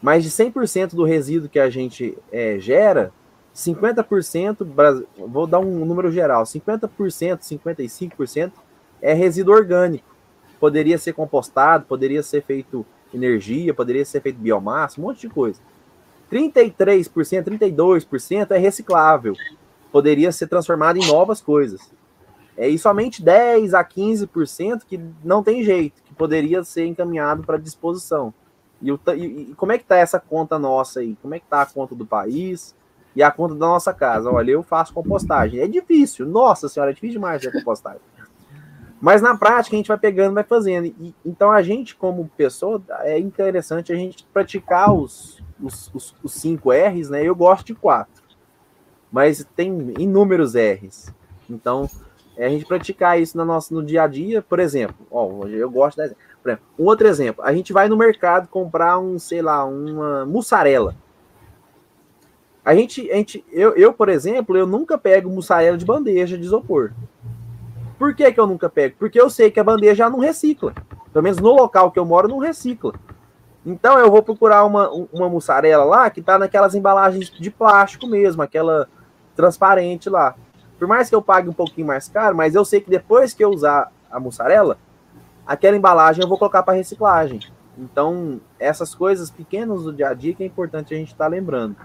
mas 0.00 0.24
de 0.24 0.30
100% 0.30 0.94
do 0.94 1.04
resíduo 1.04 1.48
que 1.48 1.58
a 1.58 1.68
gente 1.68 2.16
é, 2.32 2.58
gera, 2.58 3.12
50%, 3.54 4.66
vou 5.26 5.46
dar 5.46 5.58
um 5.58 5.84
número 5.84 6.10
geral, 6.10 6.44
50%, 6.44 6.88
55% 7.40 8.52
é 9.02 9.12
resíduo 9.12 9.54
orgânico. 9.54 10.08
Poderia 10.58 10.98
ser 10.98 11.12
compostado, 11.12 11.86
poderia 11.86 12.22
ser 12.22 12.42
feito 12.42 12.84
energia, 13.12 13.74
poderia 13.74 14.04
ser 14.04 14.20
feito 14.20 14.38
biomassa, 14.38 15.00
um 15.00 15.04
monte 15.04 15.22
de 15.22 15.28
coisa. 15.28 15.60
33%, 16.30 17.44
32% 17.44 18.50
é 18.52 18.58
reciclável. 18.58 19.34
Poderia 19.90 20.30
ser 20.30 20.46
transformado 20.46 20.98
em 20.98 21.06
novas 21.06 21.40
coisas. 21.40 21.80
É, 22.56 22.68
e 22.68 22.78
somente 22.78 23.22
10 23.22 23.74
a 23.74 23.84
15% 23.84 24.82
que 24.86 25.00
não 25.24 25.42
tem 25.42 25.62
jeito, 25.62 26.02
que 26.02 26.14
poderia 26.14 26.62
ser 26.64 26.86
encaminhado 26.86 27.42
para 27.42 27.56
disposição. 27.56 28.34
E, 28.82 28.90
o, 28.90 29.00
e, 29.14 29.50
e, 29.50 29.54
como 29.54 29.72
é 29.72 29.78
que 29.78 29.84
está 29.84 29.96
essa 29.96 30.18
conta 30.18 30.58
nossa 30.58 31.00
aí? 31.00 31.16
Como 31.20 31.34
é 31.34 31.38
que 31.38 31.46
está 31.46 31.62
a 31.62 31.66
conta 31.66 31.94
do 31.94 32.06
país 32.06 32.74
e 33.14 33.22
a 33.22 33.30
conta 33.30 33.54
da 33.54 33.66
nossa 33.66 33.92
casa? 33.92 34.30
Olha, 34.30 34.52
eu 34.52 34.62
faço 34.62 34.94
compostagem. 34.94 35.60
É 35.60 35.66
difícil, 35.66 36.26
nossa 36.26 36.68
senhora, 36.68 36.90
é 36.90 36.94
difícil 36.94 37.14
demais 37.14 37.42
fazer 37.42 37.58
compostagem. 37.58 38.00
Mas 39.00 39.22
na 39.22 39.34
prática 39.34 39.74
a 39.74 39.78
gente 39.78 39.88
vai 39.88 39.98
pegando, 39.98 40.34
vai 40.34 40.44
fazendo. 40.44 40.86
E, 40.86 41.14
então 41.24 41.50
a 41.50 41.62
gente, 41.62 41.94
como 41.94 42.30
pessoa, 42.36 42.82
é 43.00 43.18
interessante 43.18 43.92
a 43.92 43.96
gente 43.96 44.26
praticar 44.32 44.92
os, 44.92 45.42
os, 45.60 45.90
os, 45.94 46.14
os 46.22 46.32
cinco 46.34 46.70
R's, 46.70 47.08
né? 47.08 47.22
Eu 47.22 47.34
gosto 47.34 47.66
de 47.66 47.74
quatro. 47.74 48.22
Mas 49.10 49.46
tem 49.56 49.94
inúmeros 49.98 50.54
R's. 50.54 51.12
Então, 51.48 51.88
é 52.40 52.46
a 52.46 52.48
gente 52.48 52.64
praticar 52.64 53.20
isso 53.20 53.36
no 53.36 53.44
nosso 53.44 53.74
no 53.74 53.84
dia 53.84 54.04
a 54.04 54.06
dia, 54.06 54.40
por 54.40 54.58
exemplo, 54.58 55.06
ó, 55.10 55.46
eu 55.46 55.70
gosto 55.70 55.98
da 55.98 56.04
exemplo, 56.06 56.22
um 56.78 56.86
outro 56.86 57.06
exemplo, 57.06 57.44
a 57.44 57.52
gente 57.52 57.70
vai 57.70 57.86
no 57.86 57.98
mercado 57.98 58.48
comprar 58.48 58.98
um, 58.98 59.18
sei 59.18 59.42
lá, 59.42 59.62
uma 59.66 60.24
mussarela. 60.24 60.96
A 62.64 62.74
gente, 62.74 63.10
a 63.10 63.16
gente 63.16 63.44
eu, 63.52 63.74
eu, 63.76 63.92
por 63.92 64.08
exemplo, 64.08 64.56
eu 64.56 64.66
nunca 64.66 64.96
pego 64.96 65.28
mussarela 65.28 65.76
de 65.76 65.84
bandeja 65.84 66.38
de 66.38 66.44
isopor. 66.44 66.92
Por 67.98 68.14
que, 68.14 68.32
que 68.32 68.40
eu 68.40 68.46
nunca 68.46 68.70
pego? 68.70 68.96
Porque 68.98 69.20
eu 69.20 69.28
sei 69.28 69.50
que 69.50 69.60
a 69.60 69.64
bandeja 69.64 70.08
não 70.08 70.18
recicla. 70.18 70.72
Pelo 71.12 71.22
menos 71.22 71.38
no 71.38 71.52
local 71.52 71.90
que 71.90 71.98
eu 71.98 72.06
moro, 72.06 72.28
não 72.28 72.38
recicla. 72.38 72.94
Então 73.66 73.98
eu 73.98 74.10
vou 74.10 74.22
procurar 74.22 74.64
uma, 74.64 74.88
uma 75.12 75.28
mussarela 75.28 75.84
lá 75.84 76.08
que 76.08 76.22
tá 76.22 76.38
naquelas 76.38 76.74
embalagens 76.74 77.30
de 77.30 77.50
plástico 77.50 78.06
mesmo, 78.06 78.40
aquela 78.40 78.88
transparente 79.36 80.08
lá. 80.08 80.34
Por 80.80 80.88
mais 80.88 81.10
que 81.10 81.14
eu 81.14 81.20
pague 81.20 81.46
um 81.46 81.52
pouquinho 81.52 81.86
mais 81.86 82.08
caro, 82.08 82.34
mas 82.34 82.54
eu 82.54 82.64
sei 82.64 82.80
que 82.80 82.88
depois 82.88 83.34
que 83.34 83.44
eu 83.44 83.50
usar 83.50 83.92
a 84.10 84.18
mussarela, 84.18 84.78
aquela 85.46 85.76
embalagem 85.76 86.22
eu 86.22 86.28
vou 86.28 86.38
colocar 86.38 86.62
para 86.62 86.72
reciclagem. 86.72 87.38
Então, 87.76 88.40
essas 88.58 88.94
coisas 88.94 89.30
pequenas 89.30 89.82
do 89.82 89.92
dia 89.92 90.08
a 90.08 90.14
dia 90.14 90.34
que 90.34 90.42
é 90.42 90.46
importante 90.46 90.94
a 90.94 90.96
gente 90.96 91.12
estar 91.12 91.24
tá 91.24 91.28
lembrando. 91.28 91.76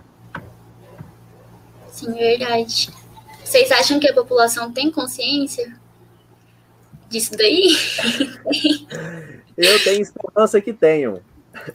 Sim, 1.90 2.14
verdade. 2.14 2.90
Vocês 3.44 3.70
acham 3.70 4.00
que 4.00 4.08
a 4.08 4.14
população 4.14 4.72
tem 4.72 4.90
consciência 4.90 5.78
disso 7.10 7.36
daí? 7.36 7.76
eu 9.58 9.84
tenho 9.84 10.02
esperança 10.02 10.62
que 10.62 10.72
tenham. 10.72 11.20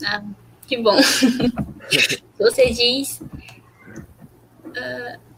Ah, 0.06 0.22
que 0.66 0.76
bom. 0.78 0.96
Você 2.38 2.70
diz. 2.70 3.20
Uh, 4.64 5.30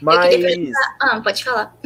mas. 0.00 0.34
Ah, 1.00 1.20
pode 1.22 1.44
falar. 1.44 1.76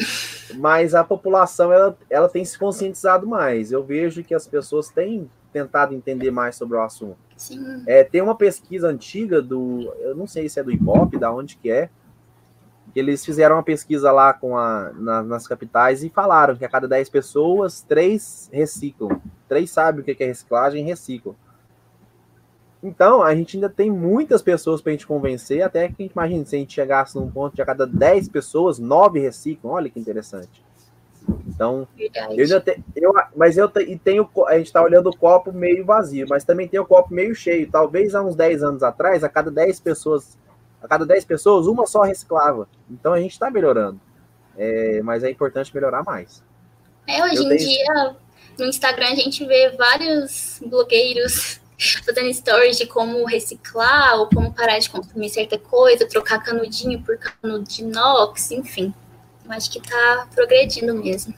Mas 0.54 0.94
a 0.94 1.04
população 1.04 1.72
ela, 1.72 1.96
ela 2.08 2.28
tem 2.28 2.44
se 2.44 2.58
conscientizado 2.58 3.26
mais. 3.26 3.72
Eu 3.72 3.84
vejo 3.84 4.24
que 4.24 4.34
as 4.34 4.46
pessoas 4.46 4.88
têm 4.88 5.30
tentado 5.52 5.94
entender 5.94 6.30
mais 6.30 6.56
sobre 6.56 6.76
o 6.76 6.82
assunto. 6.82 7.18
Sim. 7.36 7.82
É, 7.86 8.04
tem 8.04 8.20
uma 8.20 8.34
pesquisa 8.34 8.88
antiga 8.88 9.40
do. 9.40 9.92
Eu 9.98 10.14
não 10.14 10.26
sei 10.26 10.48
se 10.48 10.60
é 10.60 10.62
do 10.62 10.70
IBOP, 10.70 11.18
da 11.18 11.32
onde 11.32 11.56
que 11.56 11.70
é. 11.70 11.88
Que 12.92 12.98
eles 12.98 13.24
fizeram 13.24 13.56
uma 13.56 13.62
pesquisa 13.62 14.10
lá 14.10 14.32
com 14.32 14.58
a, 14.58 14.92
na, 14.92 15.22
nas 15.22 15.46
capitais 15.46 16.02
e 16.02 16.10
falaram 16.10 16.56
que 16.56 16.64
a 16.64 16.68
cada 16.68 16.88
10 16.88 17.08
pessoas, 17.08 17.82
três 17.82 18.50
reciclam. 18.52 19.20
Três 19.48 19.70
sabem 19.70 20.00
o 20.00 20.04
que 20.04 20.22
é 20.22 20.26
reciclagem 20.26 20.82
e 20.82 20.86
reciclam. 20.86 21.36
Então, 22.82 23.22
a 23.22 23.34
gente 23.34 23.56
ainda 23.56 23.68
tem 23.68 23.90
muitas 23.90 24.40
pessoas 24.40 24.80
para 24.80 24.90
a 24.90 24.94
gente 24.94 25.06
convencer, 25.06 25.62
até 25.62 25.88
que 25.88 25.94
a 25.98 26.02
gente 26.02 26.12
imagina 26.12 26.44
se 26.46 26.56
a 26.56 26.58
gente 26.58 26.72
chegasse 26.72 27.14
num 27.16 27.30
ponto 27.30 27.54
de 27.54 27.60
a 27.60 27.66
cada 27.66 27.86
10 27.86 28.28
pessoas, 28.28 28.78
9 28.78 29.20
reciclam. 29.20 29.72
Olha 29.72 29.90
que 29.90 30.00
interessante. 30.00 30.64
Então, 31.46 31.86
eu 31.98 32.62
eu, 32.96 33.12
mas 33.36 33.58
eu 33.58 33.70
e 33.86 33.98
tenho, 33.98 34.28
a 34.46 34.56
gente 34.56 34.66
está 34.66 34.82
olhando 34.82 35.10
o 35.10 35.16
copo 35.16 35.52
meio 35.52 35.84
vazio, 35.84 36.26
mas 36.28 36.42
também 36.42 36.66
tem 36.66 36.80
o 36.80 36.86
copo 36.86 37.12
meio 37.12 37.34
cheio. 37.34 37.70
Talvez 37.70 38.14
há 38.14 38.22
uns 38.22 38.34
10 38.34 38.62
anos 38.62 38.82
atrás, 38.82 39.22
a 39.22 39.28
cada 39.28 39.50
10 39.50 39.80
pessoas, 39.80 40.38
a 40.82 40.88
cada 40.88 41.04
10 41.04 41.26
pessoas, 41.26 41.66
uma 41.66 41.86
só 41.86 42.02
reciclava. 42.02 42.66
Então 42.90 43.12
a 43.12 43.20
gente 43.20 43.32
está 43.32 43.50
melhorando. 43.50 44.00
É, 44.56 45.02
mas 45.02 45.22
é 45.22 45.30
importante 45.30 45.74
melhorar 45.74 46.02
mais. 46.02 46.42
É, 47.06 47.22
hoje 47.22 47.36
eu 47.36 47.42
em 47.42 47.48
tenho... 47.48 47.58
dia, 47.58 48.16
no 48.58 48.64
Instagram, 48.64 49.08
a 49.08 49.14
gente 49.14 49.44
vê 49.44 49.70
vários 49.76 50.60
blogueiros 50.64 51.59
fazendo 52.04 52.28
stories 52.30 52.76
de 52.76 52.86
como 52.86 53.24
reciclar 53.24 54.18
ou 54.18 54.28
como 54.28 54.52
parar 54.52 54.78
de 54.78 54.90
consumir 54.90 55.30
certa 55.30 55.58
coisa, 55.58 56.06
trocar 56.06 56.42
canudinho 56.42 57.02
por 57.02 57.16
canudo 57.18 57.64
de 57.64 57.82
inox, 57.82 58.50
enfim. 58.50 58.92
Eu 59.44 59.52
acho 59.52 59.70
que 59.70 59.78
está 59.78 60.28
progredindo 60.34 60.94
mesmo. 60.94 61.34